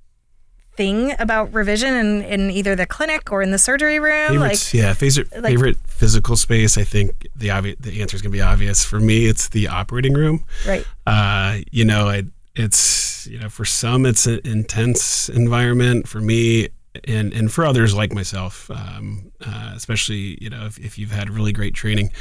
thing 0.75 1.13
about 1.19 1.53
revision 1.53 1.93
in, 1.93 2.21
in 2.23 2.51
either 2.51 2.75
the 2.75 2.85
clinic 2.85 3.31
or 3.31 3.41
in 3.41 3.51
the 3.51 3.57
surgery 3.57 3.99
room? 3.99 4.29
Favorites, 4.29 4.73
like, 4.73 4.81
yeah, 4.81 4.93
favorite, 4.93 5.31
like, 5.33 5.45
favorite 5.45 5.77
physical 5.87 6.35
space. 6.35 6.77
I 6.77 6.83
think 6.83 7.27
the 7.35 7.51
obvious, 7.51 7.77
the 7.79 8.01
answer 8.01 8.15
is 8.15 8.21
going 8.21 8.31
to 8.31 8.37
be 8.37 8.41
obvious 8.41 8.83
for 8.83 8.99
me. 8.99 9.25
It's 9.25 9.49
the 9.49 9.67
operating 9.67 10.13
room. 10.13 10.43
Right. 10.67 10.85
Uh, 11.05 11.59
you 11.71 11.85
know, 11.85 12.07
I 12.07 12.23
it's 12.55 13.25
you 13.27 13.39
know 13.39 13.49
for 13.49 13.65
some 13.65 14.05
it's 14.05 14.27
an 14.27 14.39
intense 14.43 15.29
environment 15.29 16.07
for 16.07 16.21
me 16.21 16.69
and 17.05 17.33
and 17.33 17.51
for 17.51 17.65
others 17.65 17.95
like 17.95 18.13
myself, 18.13 18.69
um, 18.71 19.31
uh, 19.45 19.73
especially 19.75 20.37
you 20.41 20.49
know 20.49 20.65
if, 20.65 20.77
if 20.79 20.97
you've 20.97 21.11
had 21.11 21.29
really 21.29 21.51
great 21.51 21.73
training, 21.73 22.11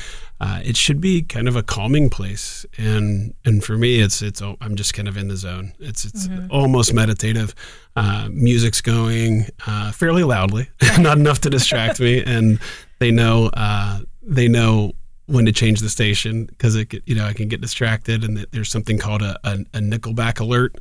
uh, 0.40 0.61
it 0.64 0.76
should 0.76 1.00
be 1.00 1.22
kind 1.22 1.48
of 1.48 1.56
a 1.56 1.62
calming 1.62 2.08
place. 2.08 2.64
And 2.78 3.35
and 3.44 3.62
for 3.62 3.76
me, 3.76 4.00
it's 4.00 4.22
it's 4.22 4.40
I'm 4.40 4.76
just 4.76 4.94
kind 4.94 5.08
of 5.08 5.16
in 5.16 5.28
the 5.28 5.37
zone. 5.37 5.72
It's 5.78 6.04
it's 6.04 6.28
mm-hmm. 6.28 6.46
almost 6.50 6.94
meditative. 6.94 7.54
Uh, 7.96 8.28
music's 8.30 8.80
going 8.80 9.46
uh, 9.66 9.92
fairly 9.92 10.24
loudly, 10.24 10.68
not 10.98 11.18
enough 11.18 11.40
to 11.42 11.50
distract 11.50 12.00
me, 12.00 12.22
and 12.26 12.58
they 12.98 13.11
know 13.11 13.50
uh, 13.54 14.00
they 14.22 14.48
know 14.48 14.92
when 15.26 15.44
to 15.46 15.52
change 15.52 15.80
the 15.80 15.90
station 15.90 16.46
because 16.46 16.74
it 16.76 16.94
you 17.06 17.14
know 17.14 17.24
I 17.24 17.32
can 17.32 17.48
get 17.48 17.61
distracted 17.61 18.24
and 18.24 18.38
there's 18.52 18.70
something 18.70 18.98
called 18.98 19.22
a, 19.22 19.38
a, 19.44 19.52
a 19.74 19.78
Nickelback 19.78 20.40
alert 20.40 20.76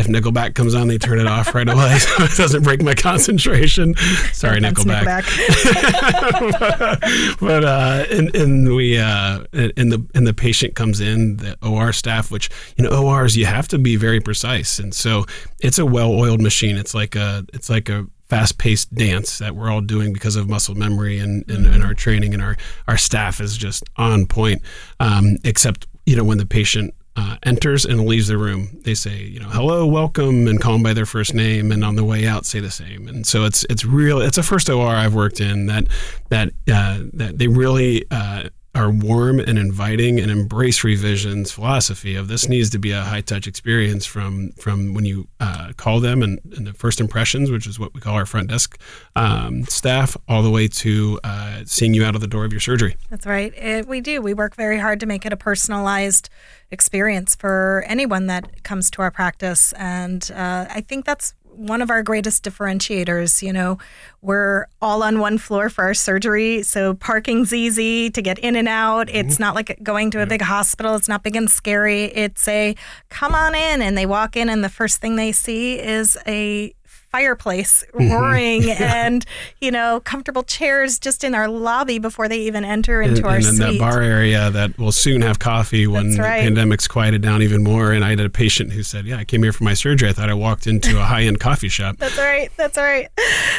if 0.00 0.06
Nickelback 0.06 0.54
comes 0.54 0.74
on, 0.74 0.88
they 0.88 0.96
turn 0.96 1.20
it 1.20 1.26
off 1.26 1.54
right 1.54 1.68
away 1.68 1.98
so 2.00 2.24
it 2.24 2.36
doesn't 2.36 2.62
break 2.62 2.82
my 2.82 2.94
concentration. 2.94 3.94
Sorry, 4.32 4.58
Nickelback. 4.58 5.22
Nickelback. 5.22 6.90
but 7.40 7.64
uh, 7.64 8.06
and, 8.10 8.34
and 8.34 8.74
we 8.74 8.98
uh, 8.98 9.44
and 9.52 9.92
the 9.92 10.04
and 10.14 10.26
the 10.26 10.34
patient 10.34 10.74
comes 10.74 11.00
in, 11.00 11.36
the 11.36 11.58
OR 11.62 11.92
staff, 11.92 12.30
which 12.30 12.48
you 12.76 12.84
know 12.84 12.90
ORs 12.90 13.36
you 13.36 13.44
have 13.44 13.68
to 13.68 13.78
be 13.78 13.96
very 13.96 14.20
precise, 14.20 14.78
and 14.78 14.94
so 14.94 15.26
it's 15.60 15.78
a 15.78 15.84
well-oiled 15.84 16.40
machine. 16.40 16.76
It's 16.76 16.94
like 16.94 17.14
a 17.14 17.44
it's 17.52 17.68
like 17.68 17.90
a 17.90 18.06
fast-paced 18.28 18.94
dance 18.94 19.38
that 19.38 19.54
we're 19.56 19.68
all 19.68 19.80
doing 19.80 20.12
because 20.12 20.36
of 20.36 20.48
muscle 20.48 20.76
memory 20.76 21.18
and, 21.18 21.44
and, 21.50 21.66
and 21.66 21.82
our 21.82 21.94
training 21.94 22.32
and 22.32 22.40
our 22.40 22.56
our 22.86 22.96
staff 22.96 23.40
is 23.40 23.56
just 23.56 23.84
on 23.96 24.24
point. 24.24 24.62
Um, 24.98 25.36
except 25.44 25.86
you 26.06 26.16
know 26.16 26.24
when 26.24 26.38
the 26.38 26.46
patient 26.46 26.94
uh, 27.20 27.36
enters 27.42 27.84
and 27.84 28.06
leaves 28.06 28.28
the 28.28 28.38
room, 28.38 28.80
they 28.84 28.94
say, 28.94 29.22
you 29.22 29.40
know, 29.40 29.48
hello, 29.48 29.86
welcome, 29.86 30.48
and 30.48 30.58
call 30.60 30.72
them 30.72 30.82
by 30.82 30.94
their 30.94 31.04
first 31.04 31.34
name, 31.34 31.70
and 31.70 31.84
on 31.84 31.94
the 31.94 32.04
way 32.04 32.26
out, 32.26 32.46
say 32.46 32.60
the 32.60 32.70
same. 32.70 33.08
And 33.08 33.26
so 33.26 33.44
it's 33.44 33.64
it's 33.68 33.84
real. 33.84 34.20
It's 34.20 34.38
a 34.38 34.42
first 34.42 34.70
OR 34.70 34.94
I've 34.94 35.14
worked 35.14 35.40
in 35.40 35.66
that 35.66 35.84
that 36.30 36.48
uh, 36.72 37.00
that 37.12 37.36
they 37.36 37.46
really 37.46 38.06
uh, 38.10 38.48
are 38.74 38.90
warm 38.90 39.40
and 39.40 39.58
inviting 39.58 40.20
and 40.20 40.30
embrace 40.30 40.84
revision's 40.84 41.50
philosophy 41.50 42.14
of 42.14 42.28
this 42.28 42.48
needs 42.48 42.70
to 42.70 42.78
be 42.78 42.92
a 42.92 43.00
high 43.00 43.20
touch 43.20 43.48
experience 43.48 44.06
from 44.06 44.52
from 44.52 44.94
when 44.94 45.04
you 45.04 45.26
uh, 45.40 45.72
call 45.76 45.98
them 45.98 46.22
and, 46.22 46.38
and, 46.56 46.66
the 46.66 46.72
first 46.72 47.00
impressions, 47.00 47.50
which 47.50 47.66
is 47.66 47.80
what 47.80 47.92
we 47.94 48.00
call 48.00 48.14
our 48.14 48.26
front 48.26 48.48
desk 48.48 48.80
um, 49.16 49.64
staff, 49.64 50.16
all 50.28 50.42
the 50.42 50.50
way 50.50 50.68
to 50.68 51.18
uh, 51.24 51.62
seeing 51.64 51.94
you 51.94 52.04
out 52.04 52.14
of 52.14 52.20
the 52.20 52.28
door 52.28 52.44
of 52.44 52.52
your 52.52 52.60
surgery. 52.60 52.96
That's 53.08 53.26
right. 53.26 53.52
It, 53.56 53.88
we 53.88 54.00
do. 54.00 54.22
We 54.22 54.34
work 54.34 54.54
very 54.54 54.78
hard 54.78 55.00
to 55.00 55.06
make 55.06 55.26
it 55.26 55.32
a 55.32 55.36
personalized 55.36 56.28
experience 56.70 57.34
for 57.34 57.84
anyone 57.88 58.26
that 58.26 58.62
comes 58.62 58.88
to 58.92 59.02
our 59.02 59.10
practice, 59.10 59.72
and 59.72 60.30
uh, 60.32 60.66
I 60.70 60.80
think 60.82 61.06
that's 61.06 61.34
one 61.60 61.82
of 61.82 61.90
our 61.90 62.02
greatest 62.02 62.42
differentiators. 62.42 63.42
You 63.42 63.52
know, 63.52 63.78
we're 64.22 64.66
all 64.80 65.02
on 65.02 65.18
one 65.20 65.38
floor 65.38 65.68
for 65.68 65.84
our 65.84 65.94
surgery, 65.94 66.62
so 66.62 66.94
parking's 66.94 67.52
easy 67.52 68.10
to 68.10 68.22
get 68.22 68.38
in 68.38 68.56
and 68.56 68.68
out. 68.68 69.10
It's 69.10 69.34
mm-hmm. 69.34 69.42
not 69.42 69.54
like 69.54 69.78
going 69.82 70.10
to 70.12 70.22
a 70.22 70.26
big 70.26 70.42
hospital. 70.42 70.94
It's 70.96 71.08
not 71.08 71.22
big 71.22 71.36
and 71.36 71.50
scary. 71.50 72.04
It's 72.04 72.48
a 72.48 72.74
come 73.10 73.34
on 73.34 73.54
in, 73.54 73.82
and 73.82 73.96
they 73.96 74.06
walk 74.06 74.36
in, 74.36 74.48
and 74.48 74.64
the 74.64 74.68
first 74.68 75.00
thing 75.00 75.16
they 75.16 75.32
see 75.32 75.78
is 75.78 76.16
a 76.26 76.74
fireplace 77.10 77.84
mm-hmm. 77.94 78.12
roaring 78.12 78.70
and 78.78 79.26
you 79.60 79.70
know 79.70 80.00
comfortable 80.00 80.42
chairs 80.42 80.98
just 80.98 81.24
in 81.24 81.34
our 81.34 81.48
lobby 81.48 81.98
before 81.98 82.28
they 82.28 82.40
even 82.40 82.64
enter 82.64 83.02
into 83.02 83.18
and, 83.18 83.26
our 83.26 83.36
and 83.36 83.44
suite. 83.44 83.60
And 83.60 83.74
that 83.74 83.78
bar 83.78 84.00
area 84.00 84.50
that 84.50 84.78
will 84.78 84.92
soon 84.92 85.22
have 85.22 85.38
coffee 85.38 85.86
when 85.86 86.16
right. 86.16 86.38
the 86.38 86.44
pandemic's 86.44 86.88
quieted 86.88 87.22
down 87.22 87.42
even 87.42 87.62
more. 87.62 87.92
And 87.92 88.04
I 88.04 88.10
had 88.10 88.20
a 88.20 88.30
patient 88.30 88.72
who 88.72 88.82
said, 88.82 89.06
"Yeah, 89.06 89.18
I 89.18 89.24
came 89.24 89.42
here 89.42 89.52
for 89.52 89.64
my 89.64 89.74
surgery. 89.74 90.08
I 90.08 90.12
thought 90.12 90.30
I 90.30 90.34
walked 90.34 90.66
into 90.66 90.98
a 90.98 91.04
high-end 91.04 91.40
coffee 91.40 91.68
shop." 91.68 91.96
That's 91.98 92.18
right. 92.18 92.50
That's 92.56 92.76
right. 92.76 93.08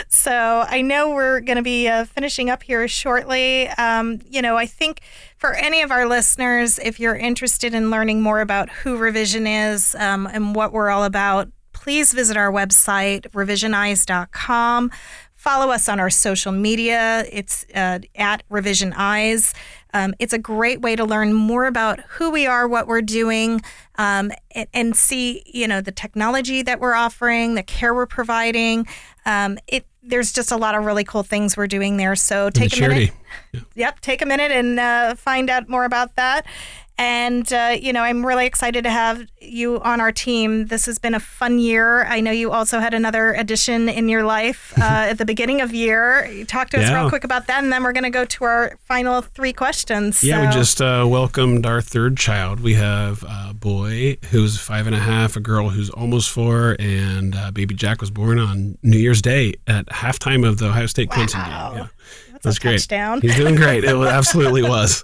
So 0.08 0.66
I 0.68 0.82
know 0.82 1.12
we're 1.12 1.42
going 1.42 1.58
to 1.58 1.64
be 1.64 1.88
uh, 1.88 2.06
finishing 2.06 2.50
up 2.50 2.64
here 2.64 2.88
shortly. 2.88 3.68
Um, 3.70 4.20
you 4.30 4.42
know, 4.42 4.58
I 4.58 4.66
think 4.66 5.02
for 5.38 5.54
any 5.54 5.82
of 5.82 5.92
our 5.92 6.08
listeners, 6.08 6.80
if 6.80 7.00
you're 7.00 7.16
interested 7.16 7.74
in 7.74 7.90
learning 7.90 8.22
more 8.22 8.42
about 8.42 8.70
who 8.70 8.98
Revision 8.98 9.48
is 9.48 9.96
um, 9.96 10.28
and 10.28 10.54
what 10.54 10.72
we're 10.72 10.90
all 10.90 11.04
about, 11.04 11.50
please 11.82 12.14
visit 12.14 12.38
our 12.38 12.52
website, 12.52 13.22
revisioneyes.com. 13.32 14.92
Follow 15.34 15.72
us 15.72 15.90
on 15.90 16.00
our 16.00 16.12
social 16.12 16.52
media. 16.52 17.26
It's 17.32 17.66
uh, 17.74 18.00
at 18.16 18.44
Revision 18.50 18.94
Eyes. 18.96 19.56
Um, 19.92 20.14
it's 20.20 20.32
a 20.32 20.38
great 20.38 20.82
way 20.82 20.96
to 20.96 21.04
learn 21.04 21.34
more 21.34 21.66
about 21.66 22.00
who 22.02 22.30
we 22.30 22.46
are, 22.46 22.68
what 22.68 22.86
we're 22.86 23.02
doing, 23.02 23.62
um, 23.96 24.32
and, 24.52 24.68
and, 24.74 24.96
see, 24.96 25.42
you 25.48 25.68
know, 25.68 25.82
the 25.82 25.92
technology 25.92 26.62
that 26.62 26.80
we're 26.80 26.94
offering, 26.94 27.56
the 27.56 27.64
care 27.64 27.96
we're 27.96 28.06
providing. 28.06 28.86
Um, 29.26 29.58
it 29.68 29.86
there's 30.04 30.32
just 30.32 30.52
a 30.52 30.58
lot 30.58 30.76
of 30.76 30.86
really 30.86 31.04
cool 31.04 31.24
things 31.24 31.56
we're 31.56 31.68
doing 31.68 31.98
there. 31.98 32.16
So 32.16 32.50
take 32.50 32.76
a 32.78 32.82
minute. 32.82 33.12
Yeah. 33.54 33.62
Yep, 33.76 34.00
take 34.02 34.22
a 34.22 34.26
minute 34.26 34.52
and 34.52 34.80
uh, 34.80 35.16
find 35.16 35.50
out 35.50 35.70
more 35.70 35.86
about 35.86 36.16
that. 36.16 36.46
And, 37.02 37.52
uh, 37.52 37.76
you 37.82 37.94
know, 37.94 38.04
I'm 38.04 38.24
really 38.24 38.46
excited 38.46 38.84
to 38.84 38.92
have 38.92 39.26
you 39.40 39.82
on 39.82 40.00
our 40.00 40.12
team. 40.12 40.68
This 40.68 40.86
has 40.86 41.00
been 41.00 41.16
a 41.16 41.20
fun 41.20 41.58
year. 41.58 42.06
I 42.06 42.22
know 42.22 42.30
you 42.30 42.52
also 42.52 42.78
had 42.78 42.94
another 42.94 43.34
addition 43.34 43.90
in 43.90 44.08
your 44.08 44.24
life 44.24 44.72
uh, 44.78 45.10
at 45.10 45.18
the 45.18 45.26
beginning 45.26 45.62
of 45.62 45.74
year. 45.74 46.46
Talk 46.46 46.70
to 46.70 46.78
us 46.78 46.88
yeah. 46.88 47.02
real 47.02 47.10
quick 47.10 47.24
about 47.24 47.48
that, 47.48 47.64
and 47.64 47.74
then 47.74 47.82
we're 47.82 47.92
going 47.92 48.04
to 48.04 48.12
go 48.12 48.24
to 48.26 48.44
our 48.44 48.78
final 48.84 49.24
three 49.24 49.52
questions. 49.52 50.24
Yeah, 50.24 50.42
so. 50.42 50.46
we 50.46 50.54
just 50.54 50.80
uh, 50.80 51.08
welcomed 51.10 51.66
our 51.66 51.82
third 51.82 52.18
child. 52.18 52.60
We 52.60 52.76
have 52.76 53.24
a 53.24 53.56
boy 53.56 54.18
who's 54.30 54.60
five 54.60 54.86
and 54.86 54.96
a 54.96 55.00
half, 55.00 55.36
a 55.36 55.40
girl 55.40 55.70
who's 55.70 55.90
almost 55.90 56.30
four, 56.30 56.76
and 56.78 57.36
uh, 57.36 57.50
baby 57.50 57.74
Jack 57.74 58.02
was 58.02 58.12
born 58.12 58.38
on 58.38 58.78
New 58.84 59.00
Year's 59.00 59.24
Day 59.24 59.56
at 59.66 59.88
halftime 59.88 60.48
of 60.48 60.60
the 60.60 60.68
Ohio 60.68 60.86
State 60.86 61.10
wow. 61.10 61.16
Clemson 61.16 61.46
game. 61.46 61.78
Yeah. 61.78 61.88
That's, 62.44 62.60
great. 62.60 62.80
Touchdown. 62.80 63.22
He's 63.22 63.36
doing 63.36 63.56
great. 63.56 63.84
It 63.84 63.96
absolutely 63.96 64.64
was. 64.64 65.04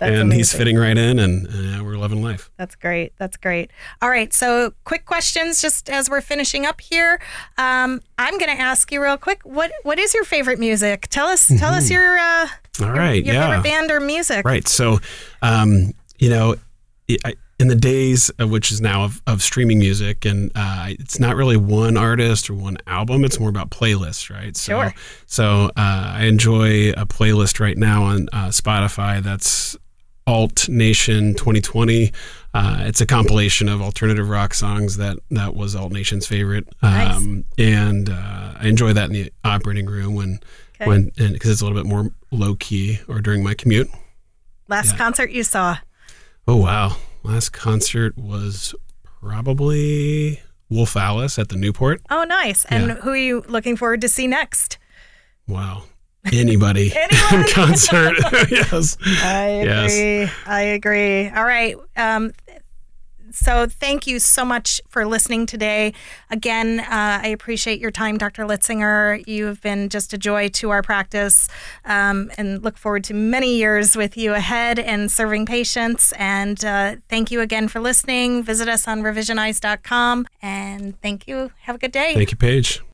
and 0.00 0.14
amazing. 0.14 0.30
he's 0.32 0.52
fitting 0.52 0.76
right 0.76 0.96
in, 0.96 1.18
and 1.18 1.46
uh, 1.46 1.84
we're 1.84 1.96
loving 1.96 2.22
life. 2.22 2.50
That's 2.56 2.74
great. 2.76 3.12
That's 3.18 3.36
great. 3.36 3.70
All 4.02 4.10
right. 4.10 4.32
So, 4.32 4.74
quick 4.84 5.06
questions 5.06 5.62
just 5.62 5.88
as 5.88 6.10
we're 6.10 6.20
finishing 6.20 6.66
up 6.66 6.80
here. 6.80 7.20
Um, 7.58 8.00
I'm 8.18 8.38
going 8.38 8.54
to 8.54 8.60
ask 8.60 8.90
you 8.92 9.02
real 9.02 9.16
quick. 9.16 9.40
What 9.44 9.72
What 9.82 9.98
is 9.98 10.14
your 10.14 10.24
favorite 10.24 10.58
music? 10.58 11.08
Tell 11.08 11.26
us. 11.26 11.46
Tell 11.46 11.56
mm-hmm. 11.56 11.78
us 11.78 11.90
your. 11.90 12.18
Uh, 12.18 12.48
All 12.82 12.92
right. 12.92 13.24
Your, 13.24 13.34
your 13.34 13.42
yeah. 13.42 13.50
favorite 13.50 13.64
band 13.64 13.90
or 13.90 14.00
music. 14.00 14.44
Right. 14.44 14.66
So, 14.68 14.98
um, 15.42 15.92
you 16.18 16.30
know, 16.30 16.56
I, 17.24 17.34
in 17.58 17.68
the 17.68 17.74
days 17.74 18.30
of 18.38 18.50
which 18.50 18.72
is 18.72 18.80
now 18.80 19.04
of, 19.04 19.22
of 19.26 19.42
streaming 19.42 19.78
music 19.78 20.24
and 20.24 20.50
uh, 20.54 20.86
it's 20.88 21.20
not 21.20 21.36
really 21.36 21.56
one 21.56 21.96
artist 21.96 22.50
or 22.50 22.54
one 22.54 22.76
album 22.86 23.24
it's 23.24 23.38
more 23.38 23.48
about 23.48 23.70
playlists 23.70 24.30
right 24.30 24.56
so 24.56 24.82
sure. 24.82 24.94
so 25.26 25.70
uh, 25.76 26.12
i 26.16 26.24
enjoy 26.24 26.90
a 26.90 27.06
playlist 27.06 27.60
right 27.60 27.78
now 27.78 28.02
on 28.02 28.28
uh, 28.32 28.48
spotify 28.48 29.22
that's 29.22 29.76
alt 30.26 30.68
nation 30.68 31.34
2020 31.34 32.12
uh, 32.54 32.78
it's 32.80 33.00
a 33.00 33.06
compilation 33.06 33.68
of 33.68 33.82
alternative 33.82 34.28
rock 34.28 34.54
songs 34.54 34.96
that 34.96 35.18
that 35.30 35.54
was 35.54 35.76
alt 35.76 35.92
nation's 35.92 36.26
favorite 36.26 36.66
nice. 36.82 37.16
Um, 37.16 37.44
and 37.58 38.08
uh, 38.10 38.54
i 38.58 38.66
enjoy 38.66 38.92
that 38.92 39.06
in 39.06 39.12
the 39.12 39.32
operating 39.44 39.86
room 39.86 40.14
when 40.14 40.40
okay. 40.76 40.88
when 40.88 41.10
because 41.16 41.50
it's 41.50 41.60
a 41.60 41.64
little 41.64 41.80
bit 41.80 41.88
more 41.88 42.10
low 42.30 42.54
key 42.56 42.98
or 43.06 43.20
during 43.20 43.44
my 43.44 43.54
commute 43.54 43.88
last 44.68 44.92
yeah. 44.92 44.96
concert 44.96 45.30
you 45.30 45.44
saw 45.44 45.76
oh 46.48 46.56
wow 46.56 46.96
last 47.24 47.50
concert 47.50 48.16
was 48.16 48.74
probably 49.02 50.40
Wolf 50.68 50.96
Alice 50.96 51.38
at 51.38 51.48
the 51.48 51.56
Newport. 51.56 52.02
Oh, 52.10 52.24
nice. 52.24 52.64
And 52.66 52.88
yeah. 52.88 52.94
who 52.96 53.10
are 53.10 53.16
you 53.16 53.44
looking 53.48 53.76
forward 53.76 54.00
to 54.02 54.08
see 54.08 54.26
next? 54.26 54.78
Wow. 55.48 55.84
Anybody 56.32 56.92
in 57.32 57.44
concert. 57.52 58.16
yes. 58.50 58.96
I 59.02 59.44
agree. 59.46 60.20
Yes. 60.20 60.32
I 60.46 60.60
agree. 60.62 61.28
All 61.28 61.44
right. 61.44 61.76
Um, 61.96 62.32
so 63.34 63.66
thank 63.66 64.06
you 64.06 64.18
so 64.18 64.44
much 64.44 64.80
for 64.88 65.04
listening 65.06 65.46
today. 65.46 65.92
Again, 66.30 66.80
uh, 66.80 67.20
I 67.22 67.28
appreciate 67.28 67.80
your 67.80 67.90
time, 67.90 68.16
Dr. 68.18 68.44
Litzinger. 68.44 69.26
You 69.26 69.46
have 69.46 69.60
been 69.60 69.88
just 69.88 70.12
a 70.12 70.18
joy 70.18 70.48
to 70.50 70.70
our 70.70 70.82
practice 70.82 71.48
um, 71.84 72.30
and 72.38 72.62
look 72.62 72.78
forward 72.78 73.04
to 73.04 73.14
many 73.14 73.56
years 73.56 73.96
with 73.96 74.16
you 74.16 74.34
ahead 74.34 74.78
and 74.78 75.10
serving 75.10 75.46
patients. 75.46 76.12
And 76.12 76.64
uh, 76.64 76.96
thank 77.08 77.30
you 77.30 77.40
again 77.40 77.68
for 77.68 77.80
listening. 77.80 78.42
Visit 78.42 78.68
us 78.68 78.86
on 78.88 79.02
revisioneyes.com. 79.02 80.26
And 80.40 81.00
thank 81.00 81.28
you. 81.28 81.50
Have 81.62 81.76
a 81.76 81.78
good 81.78 81.92
day. 81.92 82.14
Thank 82.14 82.30
you, 82.30 82.36
Paige. 82.36 82.80